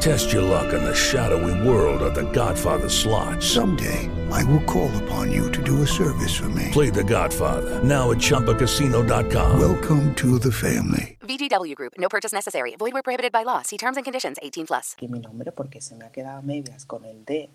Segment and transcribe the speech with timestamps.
[0.00, 3.42] Test your luck in the shadowy world of the Godfather slot.
[3.42, 6.70] Someday, I will call upon you to do a service for me.
[6.72, 9.60] Play the Godfather now at ChumbaCasino.com.
[9.60, 11.18] Welcome to the family.
[11.20, 11.92] VGW Group.
[11.98, 12.76] No purchase necessary.
[12.78, 13.60] Void where prohibited by law.
[13.60, 14.38] See terms and conditions.
[14.42, 14.96] 18 plus.
[15.02, 17.50] Y mi nombre porque se me ha quedado medias con el D.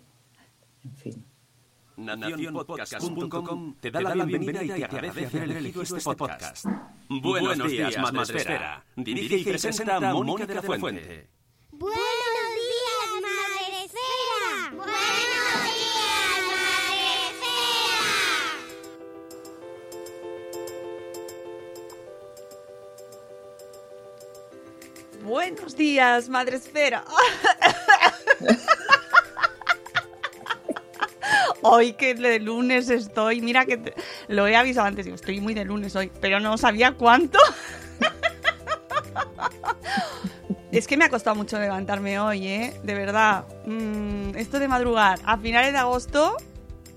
[0.84, 1.24] En fin.
[1.96, 6.66] Nacionpodcast.com te da la bienvenida y te agradece haber elegido este podcast.
[7.08, 8.84] Buenos días, Madresfera.
[8.94, 11.36] Dirige y presenta Mónica de la Fuente.
[11.78, 12.35] Buenos días, Madre Esfera.
[14.76, 14.94] Buenos
[15.64, 17.26] días, Madre.
[25.22, 27.04] Buenos días, Madre Esfera.
[31.62, 33.94] Hoy que de lunes estoy, mira que te-
[34.28, 37.38] lo he avisado antes, digo, estoy muy de lunes hoy, pero no sabía cuánto.
[40.76, 42.78] Es que me ha costado mucho levantarme hoy, ¿eh?
[42.82, 43.46] De verdad.
[43.64, 46.36] Mm, esto de madrugar a finales de agosto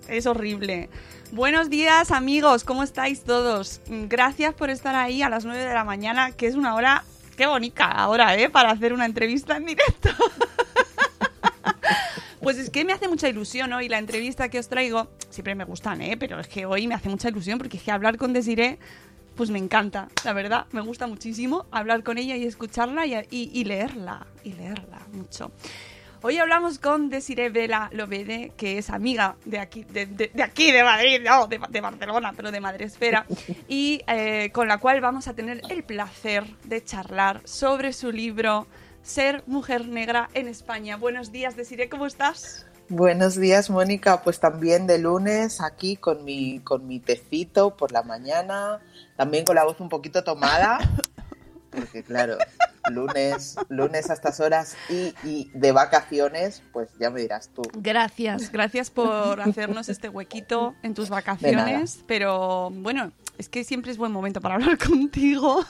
[0.09, 0.89] es horrible.
[1.31, 2.66] Buenos días, amigos.
[2.66, 3.80] ¿Cómo estáis todos?
[3.88, 7.05] Mm, Gracias por estar ahí a las 9 de la mañana, que es una hora,
[7.38, 8.50] qué bonita ahora, ¿eh?
[8.50, 10.09] Para hacer una entrevista en directo.
[12.41, 15.09] Pues es que me hace mucha ilusión hoy la entrevista que os traigo.
[15.29, 16.16] Siempre me gustan, ¿eh?
[16.17, 18.79] Pero es que hoy me hace mucha ilusión porque es que hablar con Desiree,
[19.39, 20.66] pues me encanta, la verdad.
[20.73, 24.27] Me gusta muchísimo hablar con ella y escucharla y, y- y leerla.
[24.44, 25.53] Y leerla mucho.
[26.22, 30.73] Hoy hablamos con Desiree Vela Lobede, que es amiga de aquí, de, de- de aquí,
[30.73, 33.25] de Madrid, no, de, de Barcelona, pero de Madresfera,
[33.69, 38.67] y eh, con la cual vamos a tener el placer de charlar sobre su libro
[39.03, 40.97] Ser mujer negra en España.
[40.97, 42.66] Buenos días, Desiree, ¿cómo estás?
[42.91, 44.23] Buenos días, Mónica.
[44.23, 48.79] Pues también de lunes aquí con mi, con mi tecito por la mañana,
[49.16, 50.79] también con la voz un poquito tomada,
[51.69, 52.39] porque claro,
[52.89, 57.61] lunes, lunes a estas horas y, y de vacaciones, pues ya me dirás tú.
[57.73, 63.97] Gracias, gracias por hacernos este huequito en tus vacaciones, pero bueno, es que siempre es
[63.97, 65.63] buen momento para hablar contigo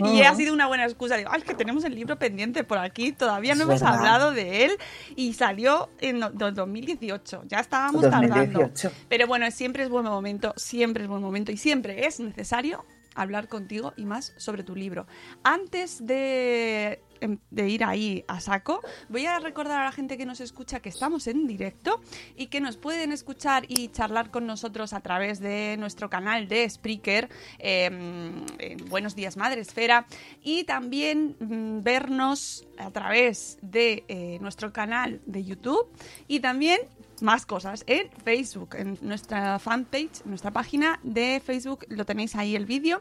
[0.00, 1.16] y ha sido una buena excusa.
[1.16, 3.96] Digo, "Ay, es que tenemos el libro pendiente por aquí, todavía no hemos verdad.
[3.98, 4.72] hablado de él
[5.16, 8.60] y salió en do- do- 2018, ya estábamos tardando.
[8.60, 8.90] 2018.
[9.08, 12.84] Pero bueno, siempre es buen momento, siempre es buen momento y siempre es necesario
[13.16, 15.06] hablar contigo y más sobre tu libro.
[15.42, 20.26] Antes de, em, de ir ahí a saco, voy a recordar a la gente que
[20.26, 22.00] nos escucha que estamos en directo
[22.36, 26.68] y que nos pueden escuchar y charlar con nosotros a través de nuestro canal de
[26.68, 27.28] Spreaker,
[27.58, 30.06] em, en Buenos Días Madre Esfera,
[30.42, 35.88] y también mm, vernos a través de eh, nuestro canal de YouTube
[36.28, 36.80] y también
[37.22, 42.66] más cosas en Facebook, en nuestra fanpage, nuestra página de Facebook, lo tenéis ahí el
[42.66, 43.00] vídeo.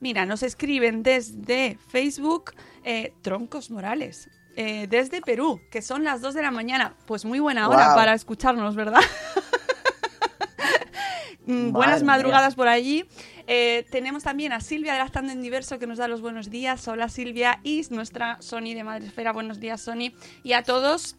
[0.00, 2.52] Mira, nos escriben desde Facebook
[2.84, 6.94] eh, Troncos Morales, eh, desde Perú, que son las 2 de la mañana.
[7.06, 9.00] Pues muy buena hora para escucharnos, ¿verdad?
[11.46, 12.56] Mm, Buenas madrugadas mía.
[12.56, 13.04] por allí.
[13.46, 16.88] Eh, tenemos también a Silvia de Lastando en Diverso que nos da los buenos días.
[16.88, 17.60] Hola Silvia.
[17.62, 19.32] Y nuestra Sony de Madresfera.
[19.32, 20.10] Buenos días, Sony.
[20.42, 21.14] Y a todos,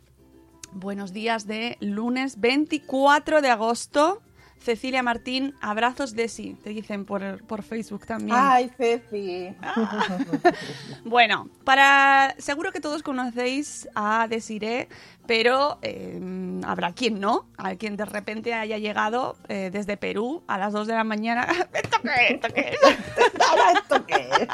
[0.72, 4.22] buenos días de lunes 24 de agosto.
[4.60, 8.38] Cecilia Martín, abrazos Desi, te dicen por, por Facebook también.
[8.38, 9.56] Ay, Ceci.
[11.06, 14.90] Bueno, para seguro que todos conocéis a Desiree,
[15.28, 16.20] pero eh,
[16.66, 20.88] habrá quien no, a quien de repente haya llegado eh, desde Perú a las 2
[20.88, 21.48] de la mañana.
[21.74, 22.34] ¿Esto qué?
[22.34, 22.72] ¿Esto qué
[23.74, 24.48] esto qué es?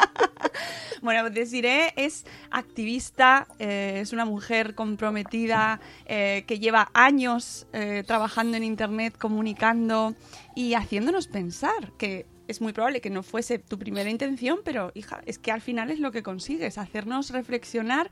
[1.02, 7.68] Bueno, Desiree es activista, eh, es una mujer comprometida eh, que lleva años
[8.06, 10.16] trabajando en Internet, comunicando
[10.56, 15.22] y haciéndonos pensar que es muy probable que no fuese tu primera intención, pero hija,
[15.26, 18.10] es que al final es lo que consigues, hacernos reflexionar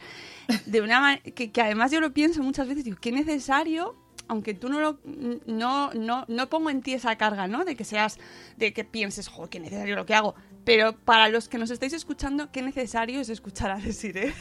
[0.65, 3.95] de una manera que, que además yo lo pienso muchas veces, digo, qué necesario
[4.27, 4.99] aunque tú no lo
[5.45, 7.65] no, no, no pongo en ti esa carga, ¿no?
[7.65, 8.17] De que seas,
[8.55, 10.35] de que pienses, joder, qué necesario lo que hago.
[10.63, 14.33] Pero para los que nos estáis escuchando, qué necesario es escuchar a Desiree.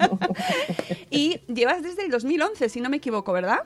[1.10, 3.60] y llevas desde el 2011, si no me equivoco, ¿verdad?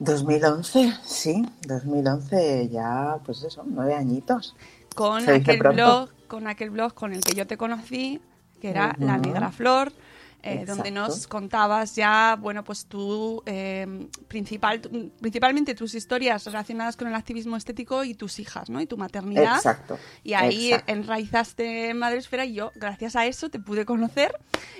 [0.00, 4.56] 2011, sí, 2011 ya, pues eso, nueve añitos.
[4.94, 8.20] Con Se aquel blog, con aquel blog con el que yo te conocí,
[8.60, 9.18] que era La.
[9.18, 9.92] Negra Flor,
[10.42, 14.80] eh, donde nos contabas ya, bueno, pues tú, eh, principal,
[15.20, 18.80] principalmente tus historias relacionadas con el activismo estético y tus hijas, ¿no?
[18.80, 19.56] Y tu maternidad.
[19.56, 19.98] Exacto.
[20.22, 20.92] Y ahí exacto.
[20.92, 24.32] enraizaste en Madresfera y yo, gracias a eso, te pude conocer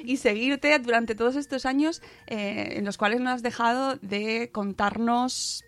[0.04, 5.64] y seguirte durante todos estos años eh, en los cuales no has dejado de contarnos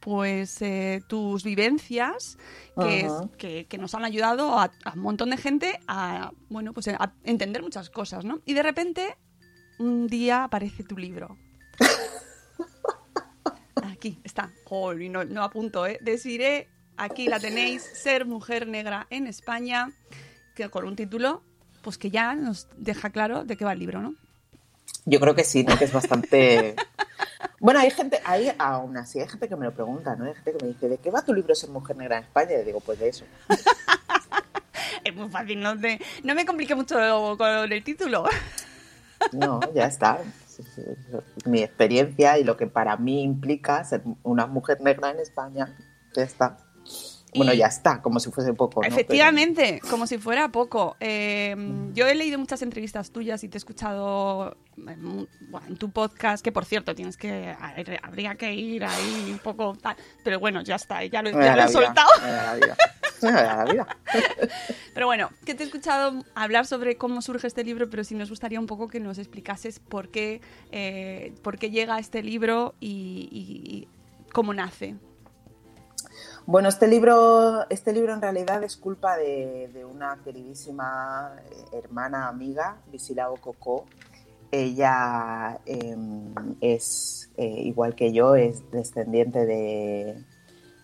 [0.00, 2.36] pues eh, tus vivencias
[2.76, 3.28] que, Ajá.
[3.38, 7.14] que, que nos han ayudado a, a un montón de gente a bueno pues a
[7.24, 8.40] entender muchas cosas ¿no?
[8.44, 9.16] y de repente
[9.80, 11.36] un día aparece tu libro
[13.82, 14.50] aquí está
[14.98, 15.98] y no, no apunto ¿eh?
[16.00, 19.90] Desiree aquí la tenéis ser mujer negra en España
[20.54, 21.42] que con un título
[21.82, 24.14] pues que ya nos deja claro de qué va el libro ¿no?
[25.06, 25.78] Yo creo que sí, ¿no?
[25.78, 26.76] Que es bastante...
[27.58, 30.24] Bueno, hay gente, hay, aún así, hay gente que me lo pregunta, ¿no?
[30.24, 32.52] Hay gente que me dice, ¿de qué va tu libro Ser Mujer Negra en España?
[32.58, 33.26] Y digo, pues de eso.
[35.04, 36.96] es muy fácil no, te- no me complique mucho
[37.36, 38.24] con el título
[39.32, 40.18] No, ya está.
[41.46, 45.76] Mi experiencia y lo que para mí implica ser una mujer negra en España,
[46.14, 46.58] ya está.
[47.34, 48.88] Bueno, Y- ya está, como si fuese poco, ¿no?
[48.88, 50.96] Efectivamente, como si fuera poco.
[50.98, 51.54] Eh,
[51.92, 55.28] yo he leído muchas entrevistas tuyas y te he escuchado en,
[55.78, 57.54] tu podcast, que por cierto tienes que
[58.02, 61.62] habría que ir ahí un poco tal, pero bueno, ya está, ya lo, ya lo
[61.62, 62.08] he soltado.
[63.32, 63.86] la vida.
[64.94, 68.28] Pero bueno, que te he escuchado hablar sobre cómo surge este libro, pero sí nos
[68.30, 70.40] gustaría un poco que nos explicases por qué,
[70.72, 73.88] eh, por qué llega este libro y, y- y
[74.32, 74.96] cómo nace.
[76.46, 82.28] Bueno, este libro, este libro en realidad es culpa de, de una queridísima eh, hermana
[82.28, 83.84] amiga, Visilago Cocó.
[84.50, 85.94] Ella eh,
[86.60, 90.24] es, eh, igual que yo, es descendiente de,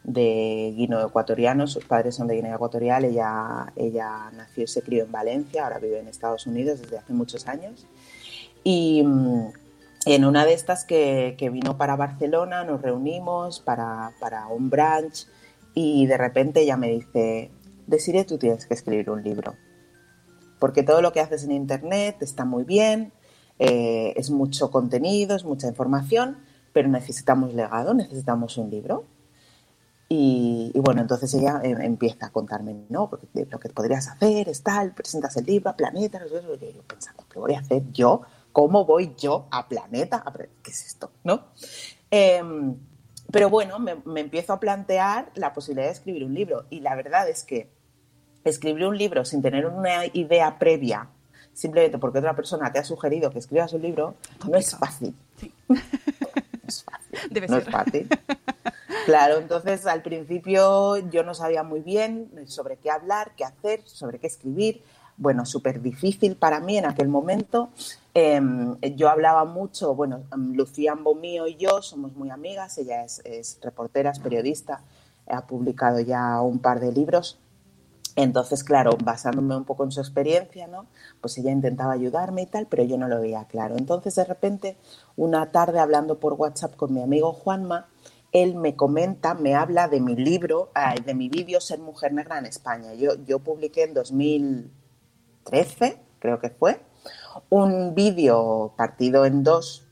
[0.06, 5.02] de guineo ecuatoriano, sus padres son de Guinea Ecuatorial, ella, ella nació y se crió
[5.02, 7.88] en Valencia, ahora vive en Estados Unidos desde hace muchos años.
[8.62, 9.48] Y mm,
[10.06, 15.26] en una de estas que, que vino para Barcelona nos reunimos para, para un brunch
[15.74, 17.50] y de repente ella me dice,
[17.88, 19.56] Desiree, tú tienes que escribir un libro,
[20.60, 23.12] porque todo lo que haces en Internet está muy bien,
[23.58, 26.38] eh, es mucho contenido, es mucha información,
[26.72, 29.04] pero necesitamos legado, necesitamos un libro.
[30.08, 34.48] Y, y bueno, entonces ella eh, empieza a contarme, no, porque lo que podrías hacer
[34.48, 37.54] es tal, presentas el libro a Planeta, no sé qué, y yo pensando, ¿qué voy
[37.54, 38.22] a hacer yo?
[38.52, 40.22] ¿Cómo voy yo a Planeta?
[40.24, 41.10] A ¿Qué es esto?
[41.24, 41.46] ¿No?
[42.10, 42.76] Em,
[43.32, 46.66] pero bueno, me, me empiezo a plantear la posibilidad de escribir un libro.
[46.70, 47.68] Y la verdad es que
[48.44, 51.08] escribir un libro sin tener una idea previa,
[51.52, 54.14] simplemente porque otra persona te ha sugerido que escribas un libro,
[54.48, 54.78] no es Complicado.
[54.78, 55.14] fácil.
[55.36, 55.52] Sí.
[55.68, 55.76] No
[56.68, 57.18] es fácil.
[57.30, 57.62] Debe no ser.
[57.64, 58.08] es fácil.
[59.06, 64.18] Claro, entonces al principio yo no sabía muy bien sobre qué hablar, qué hacer, sobre
[64.18, 64.82] qué escribir.
[65.16, 67.68] Bueno, súper difícil para mí en aquel momento.
[68.14, 68.40] Eh,
[68.96, 74.10] yo hablaba mucho, bueno, Lucía Ambomío y yo somos muy amigas, ella es, es reportera,
[74.10, 74.82] es periodista,
[75.28, 77.38] ha publicado ya un par de libros.
[78.16, 80.86] Entonces, claro, basándome un poco en su experiencia, ¿no?
[81.20, 83.76] Pues ella intentaba ayudarme y tal, pero yo no lo veía claro.
[83.76, 84.76] Entonces, de repente,
[85.14, 87.86] una tarde hablando por WhatsApp con mi amigo Juanma,
[88.32, 90.70] él me comenta, me habla de mi libro,
[91.04, 92.92] de mi vídeo Ser Mujer Negra en España.
[92.94, 96.80] Yo, publiqué en 2013, creo que fue,
[97.48, 99.86] un vídeo partido en dos,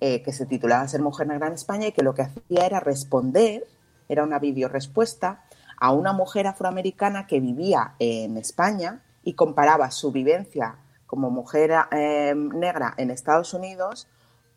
[0.00, 2.80] eh, que se titulaba Ser Mujer Negra en España y que lo que hacía era
[2.80, 3.66] responder,
[4.08, 5.44] era una vídeo respuesta
[5.80, 12.34] a una mujer afroamericana que vivía en España y comparaba su vivencia como mujer eh,
[12.34, 14.08] negra en Estados Unidos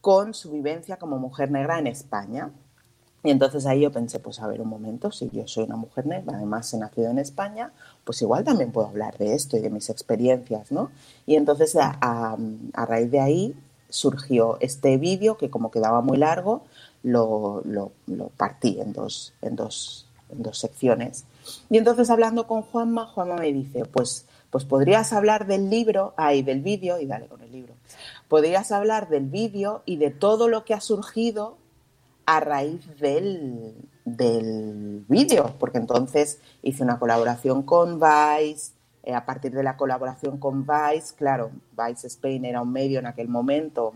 [0.02, 2.52] con su vivencia como mujer negra en España.
[3.24, 6.08] Y entonces ahí yo pensé, pues a ver un momento, si yo soy una mujer
[6.08, 7.72] negra, además he nacido en España,
[8.04, 10.90] pues igual también puedo hablar de esto y de mis experiencias, ¿no?
[11.28, 12.38] Y entonces a,
[12.74, 13.56] raíz de ahí
[13.90, 16.64] surgió este vídeo que como quedaba muy largo,
[17.04, 21.26] lo, lo, lo partí en dos, en, dos, en dos secciones.
[21.70, 26.42] Y entonces hablando con Juanma, Juanma me dice, pues, pues podrías hablar del libro, ay,
[26.42, 27.74] del vídeo, y dale con el libro,
[28.28, 31.61] podrías hablar del vídeo y de todo lo que ha surgido
[32.26, 33.76] a raíz del,
[34.06, 38.74] del vídeo, porque entonces hice una colaboración con Vice,
[39.04, 43.08] eh, a partir de la colaboración con Vice, claro, Vice Spain era un medio en
[43.08, 43.94] aquel momento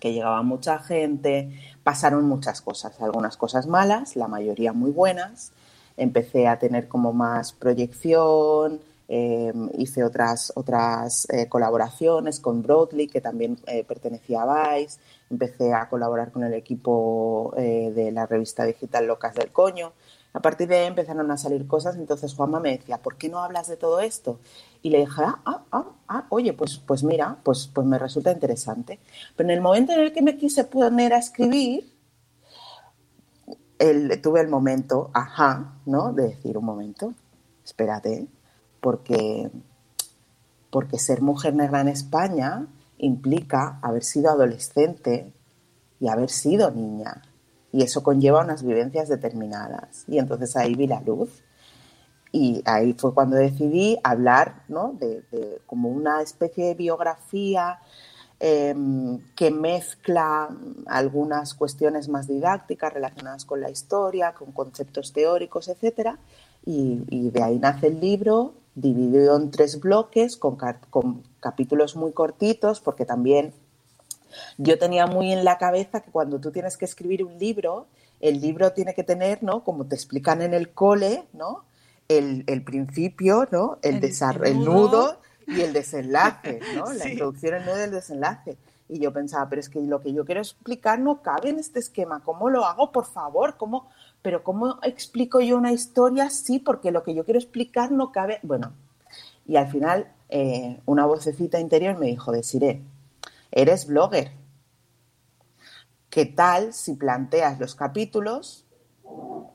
[0.00, 1.50] que llegaba mucha gente,
[1.82, 5.52] pasaron muchas cosas, algunas cosas malas, la mayoría muy buenas,
[5.96, 13.22] empecé a tener como más proyección, eh, hice otras, otras eh, colaboraciones con Broadly, que
[13.22, 14.98] también eh, pertenecía a Vice,
[15.30, 19.92] empecé a colaborar con el equipo eh, de la revista digital Locas del Coño.
[20.32, 23.38] A partir de ahí empezaron a salir cosas, entonces Juanma me decía, ¿por qué no
[23.38, 24.38] hablas de todo esto?
[24.82, 28.30] Y le dije, ah, ah, ah, ah, oye, pues, pues mira, pues, pues me resulta
[28.30, 29.00] interesante.
[29.36, 31.92] Pero en el momento en el que me quise poner a escribir,
[33.78, 36.12] el- tuve el momento, ajá, ¿no?
[36.12, 37.14] De decir, un momento,
[37.64, 38.26] espérate,
[38.80, 39.50] porque,
[40.70, 42.66] porque ser mujer negra en España
[42.98, 45.32] implica haber sido adolescente
[46.00, 47.22] y haber sido niña.
[47.72, 50.04] Y eso conlleva unas vivencias determinadas.
[50.08, 51.42] Y entonces ahí vi la luz.
[52.32, 54.94] Y ahí fue cuando decidí hablar ¿no?
[54.98, 55.22] de,
[55.66, 57.78] como una especie de biografía
[58.38, 60.48] em, que mezcla
[60.86, 66.18] algunas cuestiones más didácticas relacionadas con la historia, con conceptos teóricos, etcétera,
[66.64, 70.58] y, de ahí nace el libro, dividido en tres bloques, con,
[70.90, 73.52] con capítulos muy cortitos, porque también
[74.58, 77.86] yo tenía muy en la cabeza que cuando tú tienes que escribir un libro,
[78.20, 79.62] el libro tiene que tener, ¿no?
[79.64, 81.64] Como te explican en el cole, ¿no?
[82.08, 83.78] El, el principio, ¿no?
[83.82, 85.20] El, El- desar- el nudo.
[85.46, 86.92] y el desenlace, ¿no?
[86.92, 87.10] La Sí.
[87.12, 88.58] introducción, el nudo y el desenlace.
[88.90, 91.78] Y yo pensaba, pero es que lo que yo quiero explicar no cabe en este
[91.78, 92.20] esquema.
[92.24, 92.90] ¿Cómo lo hago?
[92.92, 93.88] Por favor, ¿cómo?
[94.22, 96.28] Pero ¿cómo explico yo una historia?
[96.30, 98.40] Sí, porque lo que yo quiero explicar no cabe.
[98.42, 98.72] Bueno,
[99.46, 102.82] y al final eh, una vocecita interior me dijo, Desiree,
[103.50, 104.32] eres blogger.
[106.10, 108.64] ¿Qué tal si planteas los capítulos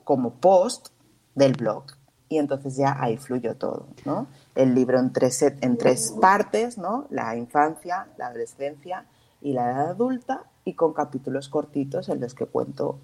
[0.04, 0.88] como post
[1.34, 1.84] del blog?
[2.28, 4.28] Y entonces ya ahí fluyó todo, ¿no?
[4.54, 7.06] El libro en tres, en tres partes, ¿no?
[7.10, 9.06] La infancia, la adolescencia
[9.40, 12.98] y la edad adulta, y con capítulos cortitos en los que cuento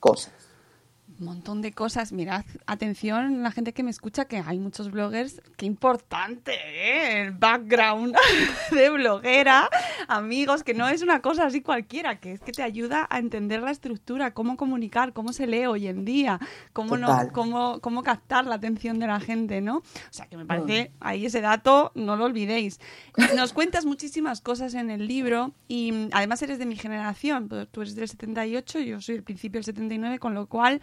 [0.00, 0.32] cosas.
[1.24, 2.12] Montón de cosas.
[2.12, 5.40] Mirad, atención, la gente que me escucha, que hay muchos bloggers.
[5.56, 7.22] Qué importante, ¿eh?
[7.22, 8.14] El background
[8.70, 9.68] de bloguera.
[10.08, 13.62] Amigos, que no es una cosa así cualquiera, que es que te ayuda a entender
[13.62, 16.40] la estructura, cómo comunicar, cómo se lee hoy en día,
[16.72, 19.78] cómo, no, cómo, cómo captar la atención de la gente, ¿no?
[19.78, 22.80] O sea, que me parece, ahí ese dato, no lo olvidéis.
[23.36, 27.48] Nos cuentas muchísimas cosas en el libro y mm, además eres de mi generación.
[27.70, 30.80] Tú eres del 78, yo soy del principio del 79, con lo cual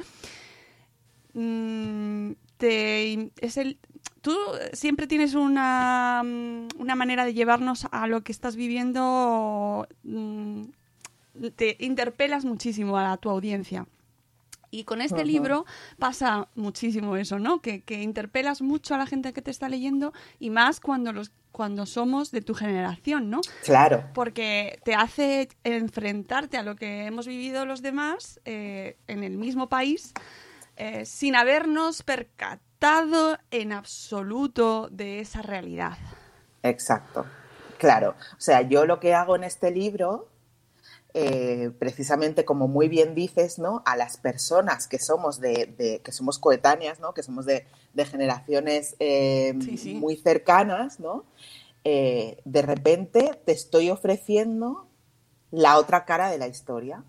[1.39, 3.77] mm, te, es el,
[4.21, 4.35] tú
[4.73, 10.63] siempre tienes una, mm, una manera de llevarnos a lo que estás viviendo, mm,
[11.55, 13.87] te interpelas muchísimo a tu audiencia.
[14.71, 15.25] Y con este Ajá.
[15.25, 15.65] libro
[15.97, 17.59] pasa muchísimo eso, ¿no?
[17.59, 21.31] Que, que interpelas mucho a la gente que te está leyendo y más cuando los
[21.51, 23.41] cuando somos de tu generación, ¿no?
[23.63, 29.37] Claro, porque te hace enfrentarte a lo que hemos vivido los demás eh, en el
[29.37, 30.13] mismo país
[30.79, 35.97] eh, sin habernos percatado en absoluto de esa realidad.
[36.63, 37.25] Exacto,
[37.77, 38.15] claro.
[38.37, 40.29] O sea, yo lo que hago en este libro,
[41.13, 43.81] eh, precisamente como muy bien dices, ¿no?
[43.85, 47.13] A las personas que somos de, de- que somos coetáneas, ¿no?
[47.13, 49.93] Que somos de, de generaciones eh, Sí, sí.
[49.95, 51.25] muy cercanas, ¿no?
[51.83, 54.87] Eh, de repente te estoy ofreciendo
[55.51, 57.03] la otra cara de la historia,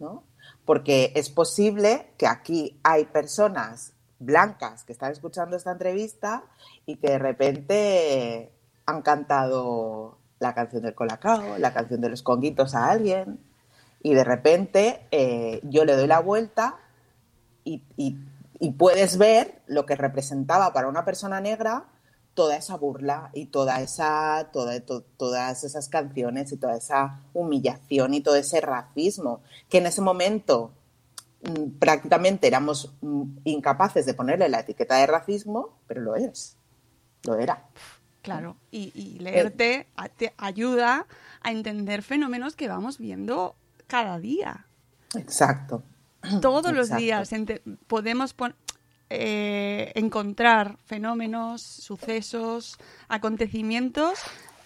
[0.00, 0.24] ¿no?
[0.70, 6.44] Porque es posible que aquí hay personas blancas que están escuchando esta entrevista
[6.86, 8.52] y que de repente
[8.86, 13.40] han cantado la canción del Colacao, la canción de los conguitos a alguien
[14.00, 16.78] y de repente eh, yo le doy la vuelta
[17.64, 17.82] y,
[18.78, 21.86] puedes ver lo que representaba para una persona negra
[22.34, 28.14] toda esa burla y toda esa, toda- to- todas esas canciones y toda esa humillación
[28.14, 30.72] y todo ese racismo que en ese momento
[31.42, 36.56] mm, prácticamente éramos mm, incapaces de ponerle la etiqueta de racismo, pero lo es,
[37.24, 37.64] lo era.
[38.22, 39.86] Claro, y, y leerte
[40.18, 41.06] te ayuda
[41.42, 43.54] a entender fenómenos que vamos viendo
[43.86, 44.66] cada día.
[45.16, 45.82] Exacto.
[46.42, 47.28] Todos los días
[47.86, 48.54] podemos pon-
[49.10, 54.20] eh, encontrar fenómenos, sucesos, acontecimientos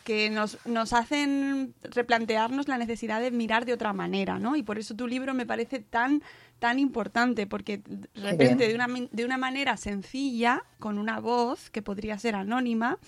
[0.05, 4.55] que nos, nos hacen replantearnos la necesidad de mirar de otra manera, ¿no?
[4.55, 6.23] Y por eso tu libro me parece tan
[6.59, 11.83] tan importante, porque de repente de una, de una manera sencilla, con una voz que
[11.83, 12.99] podría ser anónima,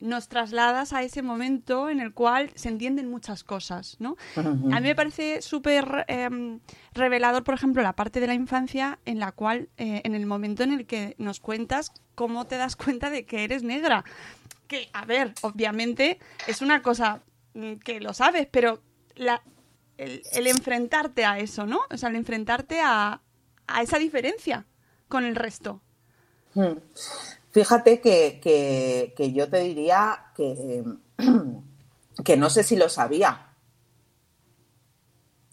[0.00, 4.16] nos trasladas a ese momento en el cual se entienden muchas cosas, ¿no?
[4.36, 6.60] A mí me parece súper em,
[6.94, 10.62] revelador, por ejemplo, la parte de la infancia en la cual, eh, en el momento
[10.62, 14.04] en el que nos cuentas cómo te das cuenta de que eres negra.
[14.66, 17.22] Que, a ver, obviamente es una cosa
[17.54, 18.82] mm, que lo sabes, pero
[19.16, 19.42] la,
[19.96, 21.80] el, el enfrentarte a eso, ¿no?
[21.90, 23.20] O sea, el enfrentarte a,
[23.66, 24.64] a esa diferencia.
[25.08, 25.80] con el resto?
[26.54, 26.78] Hmm.
[27.58, 28.40] Fíjate que,
[29.16, 30.84] que- yo te diría que,
[32.24, 33.32] que no sé si lo sabía.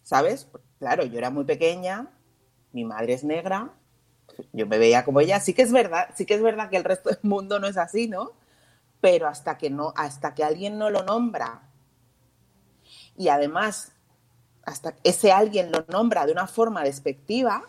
[0.04, 0.48] ¿Sabes?
[0.80, 2.08] Claro, yo era muy pequeña,
[2.74, 3.72] mi madre es negra,
[4.54, 5.40] yo me veía como ella.
[5.40, 7.78] Sí que es verdad, sí que es verdad que el resto del mundo no es
[7.78, 8.32] así, ¿no?
[9.02, 11.64] Pero hasta que no, hasta que alguien no lo nombra
[13.18, 13.92] y además
[14.66, 17.64] hasta que ese alguien lo nombra de una forma despectiva,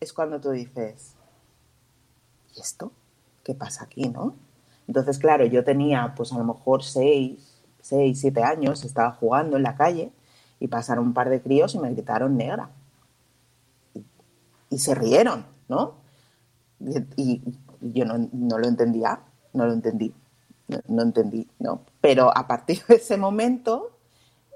[0.00, 1.13] es cuando tú dices,
[2.54, 2.92] ¿y esto?
[3.42, 4.34] ¿Qué pasa aquí, no?
[4.86, 9.62] Entonces, claro, yo tenía pues a lo mejor seis, seis, siete años, estaba jugando en
[9.62, 10.12] la calle
[10.60, 12.70] y pasaron un par de críos y me gritaron negra.
[14.70, 15.94] Y, se rieron, ¿no?
[17.16, 17.42] Y,
[17.80, 19.20] yo no, no lo entendía,
[19.52, 20.12] no lo entendí,
[20.88, 21.82] no, entendí, ¿no?
[22.00, 23.98] Pero a partir de ese momento,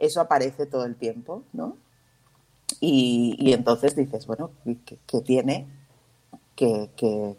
[0.00, 1.76] eso aparece todo el tiempo, ¿no?
[2.80, 4.50] Y, y entonces dices, bueno,
[4.84, 5.66] ¿qué, tiene?
[6.56, 7.36] ¿Qué, qué-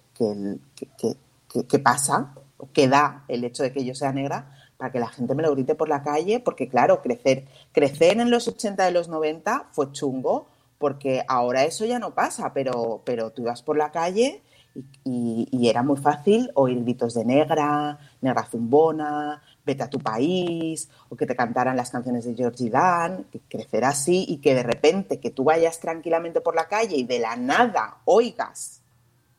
[1.68, 2.34] qué pasa?
[2.58, 5.44] ¿O ¿Qué da el hecho de que yo sea negra para que la gente me
[5.44, 6.40] lo grite por la calle?
[6.40, 10.48] Porque claro, crecer, crecer en los 80 de los 90 fue chungo,
[10.78, 14.42] porque ahora eso ya no pasa, pero, pero tú ibas por la calle
[14.76, 20.00] y, y- y era muy fácil oír gritos de negra, negra zumbona, vete a tu
[20.00, 24.54] país, o que te cantaran las canciones de Georgie Dan, que crecer así y que
[24.56, 28.82] de repente que tú vayas tranquilamente por la calle y de la nada oigas,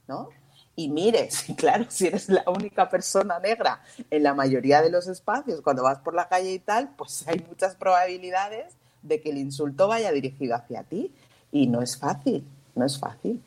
[0.09, 0.40] ¿no?
[0.77, 5.09] Y mires, y claro, si eres la única persona negra en la mayoría de los
[5.09, 9.39] espacios cuando vas por la calle y tal, pues hay muchas probabilidades de que el
[9.39, 11.13] insulto vaya dirigido hacia ti.
[11.53, 13.43] Y no es fácil, no es fácil.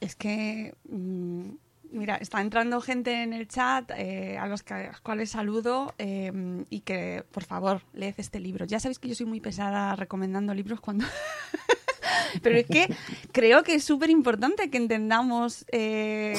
[0.00, 1.50] Es que, mm,
[1.92, 4.64] mira, está entrando gente en el chat eh, a los
[5.02, 8.64] cuales saludo eh, y que, por favor, leed este libro.
[8.64, 11.04] Ya sabéis que yo soy muy pesada recomendando libros cuando...
[12.42, 12.94] Pero es que
[13.32, 16.36] creo que es súper importante que entendamos, eh,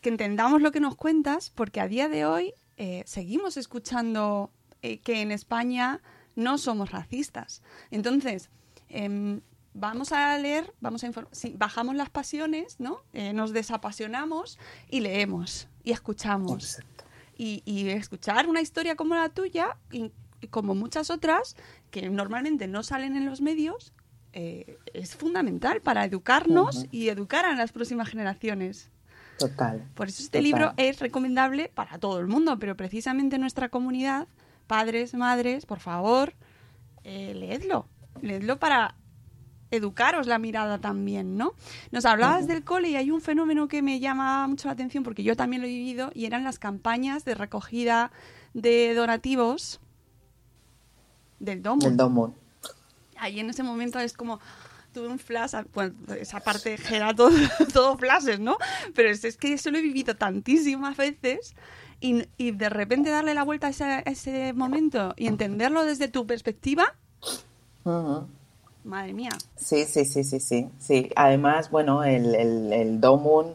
[0.00, 4.50] que entendamos lo que nos cuentas, porque a día de hoy eh, seguimos escuchando
[4.82, 6.00] eh, que en España
[6.34, 7.62] no somos racistas.
[7.90, 8.48] Entonces,
[8.88, 9.40] em,
[9.74, 13.02] vamos a leer, vamos a sí, bajamos las pasiones, ¿no?
[13.12, 16.78] Eh, nos desapasionamos y leemos y escuchamos.
[17.36, 20.10] Y, y escuchar una historia como la tuya, y
[20.48, 21.56] como muchas otras,
[21.90, 23.92] que normalmente no salen en los medios,
[24.32, 28.90] eh, es fundamental para educarnos y educar a las próximas generaciones.
[29.38, 29.88] Total.
[29.94, 30.44] Por eso este Total.
[30.44, 34.28] libro es recomendable para todo el mundo, pero precisamente en nuestra comunidad,
[34.66, 36.34] padres, madres, por favor,
[37.04, 37.86] eh, leedlo.
[38.20, 38.96] Leedlo para
[39.70, 41.54] educaros la mirada también, ¿no?
[41.90, 45.22] Nos hablabas del cole y hay un fenómeno que me llama mucho la atención porque
[45.22, 48.10] yo también lo he vivido y eran las campañas de recogida
[48.52, 49.80] de donativos
[51.38, 52.34] del domo El domo.
[53.20, 54.40] Ahí en ese momento es como
[54.92, 57.30] tuve un flash, bueno, esa parte era todo,
[57.72, 58.56] todo flashes, ¿no?
[58.94, 61.54] Pero es, es que eso lo he vivido tantísimas veces
[62.00, 66.08] y, y de repente darle la vuelta a ese, a ese momento y entenderlo desde
[66.08, 66.96] tu perspectiva,
[67.84, 68.26] Ujú.
[68.84, 69.30] madre mía.
[69.56, 71.10] Sí, sí, sí, sí, sí, sí.
[71.14, 73.54] Además, bueno, el, el, el Domun,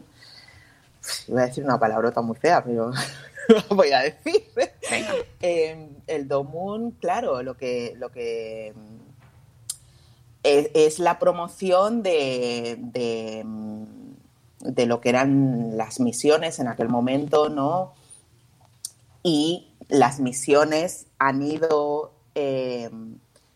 [1.28, 2.92] iba a decir una palabrota muy fea, pero
[3.48, 4.42] lo voy a decir.
[5.42, 8.72] Eh, el Domun, claro, lo que, lo que
[10.46, 13.84] es, la promoción de, mm,
[14.60, 17.94] de lo que eran las misiones en aquel momento, ¿no?
[19.22, 22.90] Y las misiones han ido eh,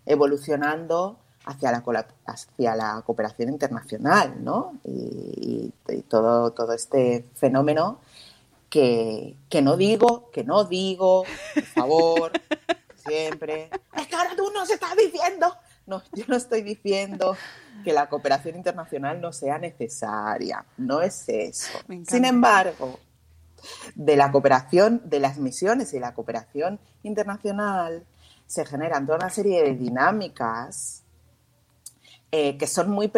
[0.06, 4.78] evolucionando hacia la, hacia la cooperación internacional, ¿no?
[4.84, 5.72] Y
[6.08, 8.00] todo, todo este fenómeno
[8.68, 11.24] que, que no digo, que no digo,
[11.54, 12.32] por favor,
[13.06, 13.70] siempre.
[13.96, 15.54] Es que ahora tú nos estás diciendo.
[15.90, 17.36] No, yo no estoy diciendo
[17.84, 20.64] que la cooperación internacional no sea necesaria.
[20.76, 21.78] No es eso.
[22.06, 23.00] Sin embargo,
[23.96, 28.04] de la cooperación, de las misiones y la cooperación internacional,
[28.46, 31.02] se generan toda una serie de dinámicas
[32.32, 33.08] eh, que son muy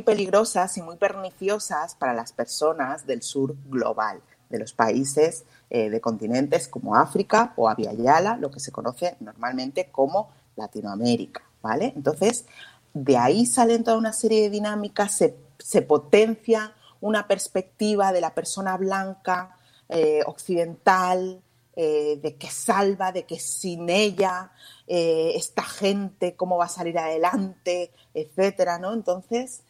[0.00, 6.00] peligrosas y muy perniciosas para las personas del sur global, de los países eh, de
[6.00, 11.92] continentes como África o Aviala, lo que se conoce normalmente como Latinoamérica, ¿vale?
[11.96, 12.46] Entonces,
[12.94, 18.34] de ahí salen toda una serie de dinámicas, se, se potencia una perspectiva de la
[18.34, 19.56] persona blanca,
[19.88, 21.40] eh, occidental,
[21.74, 24.50] eh, de que salva, de que sin ella
[24.86, 28.92] eh, esta gente, cómo va a salir adelante, etcétera, ¿no?
[28.92, 29.60] Entonces,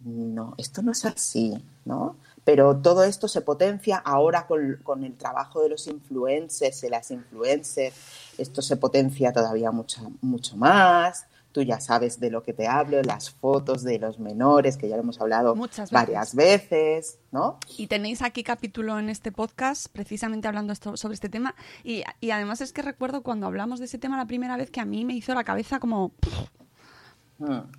[0.00, 2.16] no, esto no es así, ¿no?
[2.48, 7.10] Pero todo esto se potencia ahora con, con el trabajo de los influencers y las
[7.10, 7.94] influencers.
[8.38, 13.02] Esto se potencia todavía mucho, mucho más, Tú ya sabes de lo que te hablo,
[13.02, 15.92] las fotos de los menores, que ya lo hemos hablado Muchas veces.
[15.92, 17.58] varias veces, ¿no?
[17.78, 21.54] Y tenéis aquí capítulo en este podcast precisamente hablando esto- sobre este tema.
[21.84, 24.80] Y, y además es que recuerdo cuando hablamos de ese tema la primera vez que
[24.80, 26.12] a mí me hizo la cabeza como...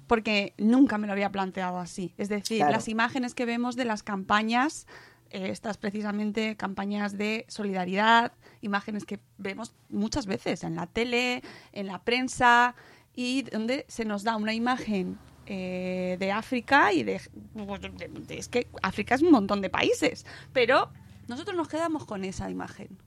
[0.08, 2.13] Porque nunca me lo había planteado así.
[2.17, 2.72] Es decir, Claro.
[2.74, 4.88] las imágenes que vemos de las campañas,
[5.32, 11.43] eh, estas precisamente campañas de solidaridad, imágenes que vemos muchas veces en la tele,
[11.74, 12.74] en la prensa,
[13.13, 15.17] y donde se nos da una imagen
[15.52, 17.19] eh, de África y de,
[17.56, 20.91] de- de- Es que África es un montón de países, pero
[21.28, 22.98] nosotros nos quedamos con esa imagen.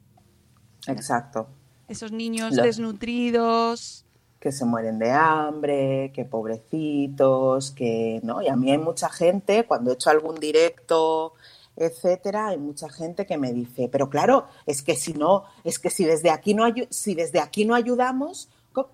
[0.89, 1.49] Exacto.
[1.89, 4.05] Esos niños desnutridos.
[4.43, 8.43] Que se mueren de hambre, que pobrecitos, que no.
[8.43, 11.35] Y a mí hay mucha gente, cuando he hecho algún directo,
[11.77, 15.91] etcétera, hay mucha gente que me dice, pero claro, es que si no, es que
[15.91, 18.91] si desde aquí no si desde aquí no ayudamos, co-".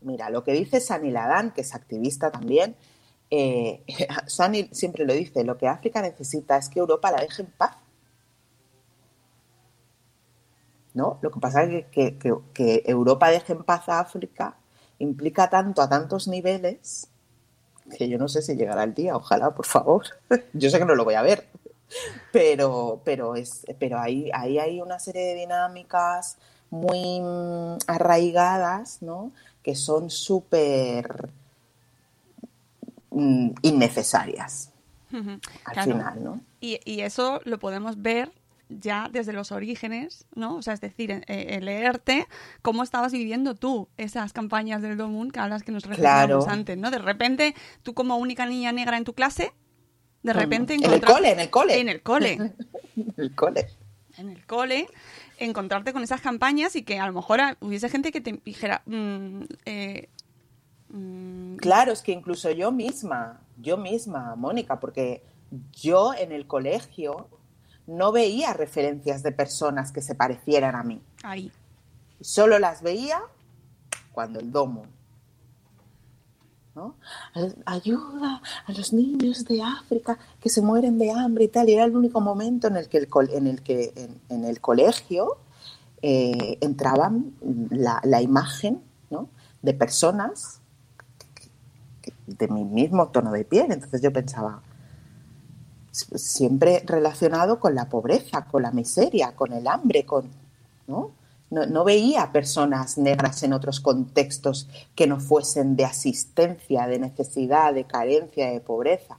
[0.00, 2.76] mira, lo que dice Sani Ladan, que es activista también,
[3.30, 3.84] eh,
[4.26, 7.76] Sani siempre lo dice, lo que África necesita es que Europa la deje en paz.
[10.96, 11.18] ¿No?
[11.22, 14.56] Lo que pasa es que, que- que- Europa deje en paz a África
[14.98, 17.08] implica tanto a tantos niveles
[17.96, 20.04] que yo no sé si llegará el día, ojalá, por favor.
[20.54, 21.46] Yo sé que no lo voy a ver,
[22.32, 26.36] pero, pero, es, pero ahí, ahí hay una serie de dinámicas
[26.70, 29.30] muy mm, arraigadas, ¿no?
[29.62, 31.28] Que son súper
[33.10, 34.70] mm, innecesarias
[35.64, 35.92] al claro.
[35.92, 36.40] final, ¿no?
[36.60, 38.32] Y, y eso lo podemos ver
[38.68, 40.56] ya desde los orígenes, ¿no?
[40.56, 42.26] O sea, es decir, eh, eh, leerte
[42.62, 46.46] cómo estabas viviendo tú esas campañas del Domun a las que nos referíamos Claro.
[46.48, 46.90] antes, ¿no?
[46.90, 49.52] De repente, tú como única niña negra en tu clase,
[50.22, 51.78] de repente En el cole, en el cole.
[51.80, 52.36] En el cole.
[53.16, 53.66] El cole.
[54.18, 54.88] en el cole,
[55.38, 59.42] encontrarte con esas campañas y que a lo mejor hubiese gente que te dijera, mm,
[59.66, 60.08] eh,
[60.88, 65.22] mm, Claro, es que incluso yo misma, yo misma, Mónica, porque
[65.72, 67.28] yo en el colegio
[67.86, 71.00] no veía referencias de personas que se parecieran a mí.
[71.22, 71.52] ahí.
[72.20, 73.20] Solo las veía
[74.12, 74.86] cuando el domo.
[76.74, 76.94] ¿no?
[77.64, 81.68] Ayuda a los niños de África que se mueren de hambre y tal.
[81.68, 84.60] Y era el único momento en el que, el, en, el, que en, en el
[84.60, 85.38] colegio
[86.02, 87.10] eh, entraba
[87.70, 89.28] la, la imagen ¿no?
[89.62, 90.60] de personas
[92.26, 93.72] de mi mismo tono de piel.
[93.72, 94.62] Entonces yo pensaba,
[95.96, 100.30] siempre relacionado con la pobreza, con la miseria, con el hambre, con,
[100.86, 101.12] ¿no?
[101.48, 107.72] No, no veía personas negras en otros contextos que no fuesen de asistencia, de necesidad,
[107.72, 109.18] de carencia, de pobreza.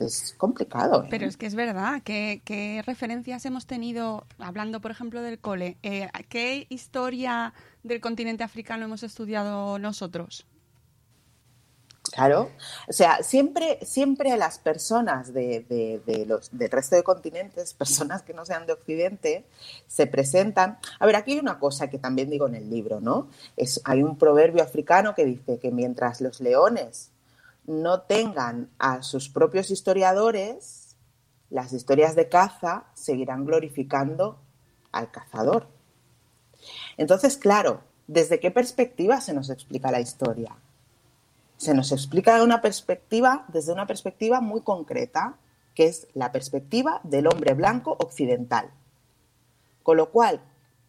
[0.00, 1.04] Es, complicado.
[1.04, 1.06] ¿eh?
[1.10, 5.76] Pero es que es verdad, ¿qué, qué referencias hemos tenido, hablando por ejemplo del cole?
[5.82, 10.46] Eh, ¿Qué historia del continente africano hemos estudiado nosotros?
[12.14, 12.50] Claro,
[12.88, 18.22] o sea, siempre, siempre las personas de, de- de los, del resto de continentes, personas
[18.22, 19.46] que no sean de Occidente,
[19.86, 20.78] se presentan.
[20.98, 23.28] A ver, aquí hay una cosa que también digo en el libro, ¿no?
[23.56, 27.12] Es, hay un proverbio africano que dice que mientras los leones
[27.66, 30.96] no tengan a sus propios historiadores,
[31.48, 34.38] las historias de caza seguirán glorificando
[34.92, 35.66] al cazador.
[36.96, 40.54] Entonces, claro, ¿desde qué perspectiva se nos explica la historia?
[41.62, 45.36] Se nos explica de una perspectiva, desde una perspectiva muy concreta,
[45.76, 48.70] que es la perspectiva del hombre blanco occidental.
[49.84, 50.40] Con lo cual,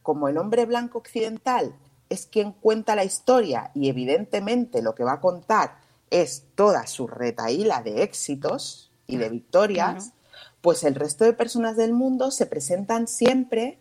[0.02, 1.76] como el hombre blanco occidental
[2.10, 5.78] es quien cuenta la historia y evidentemente lo que va a contar
[6.10, 10.50] es toda su retaíla de éxitos y de victorias, Claro.
[10.62, 13.78] pues el resto de personas del mundo se presentan siempre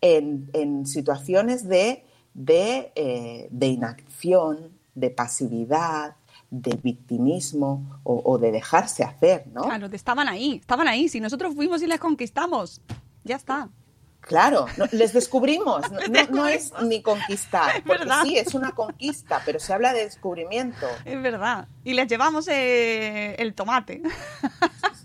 [0.00, 2.04] en, en situaciones de,
[2.34, 6.14] de, eh, de inacción, de pasividad,
[6.50, 9.62] de victimismo o, o de dejarse hacer, ¿no?
[9.62, 11.08] Claro, estaban ahí, estaban ahí.
[11.08, 12.80] Si nosotros fuimos y les conquistamos,
[13.24, 13.68] ya está.
[14.20, 15.82] Claro, no- les descubrimos.
[15.90, 18.22] No, no- no es ni conquistar, porque verdad.
[18.24, 20.86] sí, es una conquista, pero se habla de descubrimiento.
[21.04, 21.68] Es verdad.
[21.84, 24.02] Y les llevamos eh, el tomate.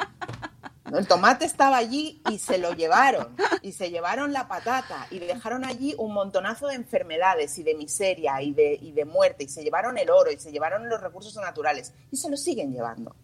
[0.93, 5.63] El tomate estaba allí y se lo llevaron, y se llevaron la patata, y dejaron
[5.63, 9.63] allí un montonazo de enfermedades y de miseria y de, y de muerte, y se
[9.63, 13.15] llevaron el oro, y se llevaron los recursos naturales, y se lo siguen llevando.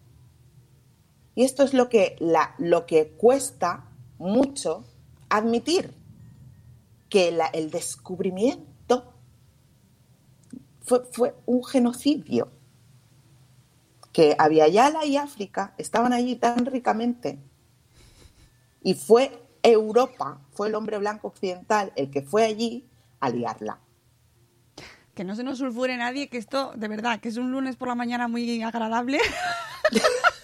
[1.35, 3.85] Y esto es lo que, la, lo que cuesta
[4.17, 4.85] mucho
[5.29, 5.93] admitir,
[7.09, 9.13] que la- el descubrimiento
[10.81, 12.49] fue, fue un genocidio,
[14.13, 17.37] que Aviala y África estaban allí tan ricamente
[18.81, 22.87] y fue Europa, fue el hombre blanco occidental el que fue allí
[23.19, 23.79] a liarla.
[25.13, 27.87] que no se nos sulfure nadie, que esto, de verdad, que es un lunes por
[27.87, 29.19] la mañana muy agradable.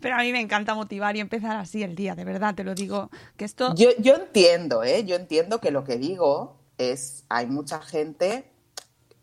[0.00, 2.74] Pero a mí me encanta motivar y empezar así el día, de verdad, te lo
[2.74, 3.10] digo.
[3.36, 3.74] Que esto.
[3.74, 5.02] Yo, yo entiendo, ¿eh?
[5.04, 8.44] Yo entiendo que lo que digo es, hay mucha gente,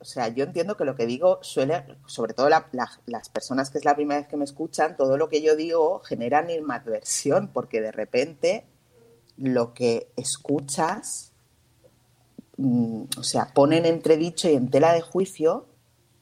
[0.02, 3.70] o sea, yo entiendo que lo que digo suele, sobre todo la- la- las personas
[3.70, 7.48] que es la primera vez que me escuchan, todo lo que yo digo genera animadversión,
[7.48, 8.66] porque de repente
[9.38, 11.32] lo que escuchas,
[12.58, 15.66] mm, o sea, pone en entredicho y en tela de juicio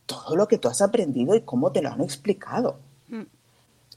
[0.05, 2.79] todo lo que tú has aprendido y cómo te lo han explicado.
[3.07, 3.23] Mm.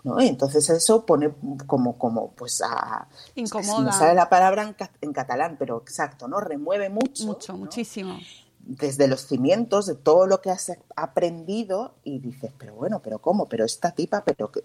[0.04, 0.20] ¿no?
[0.20, 1.32] Y entonces eso pone
[1.66, 3.06] como, como pues a...
[3.36, 3.82] Incomoda.
[3.84, 6.40] Me sale la palabra en catalán, pero exacto, ¿no?
[6.40, 7.24] Remueve mucho.
[7.24, 8.18] Mucho, muchísimo.
[8.64, 13.48] Desde los cimientos de todo lo que has aprendido y dices, pero bueno, pero ¿cómo?
[13.48, 14.62] Pero esta tipa, pero que...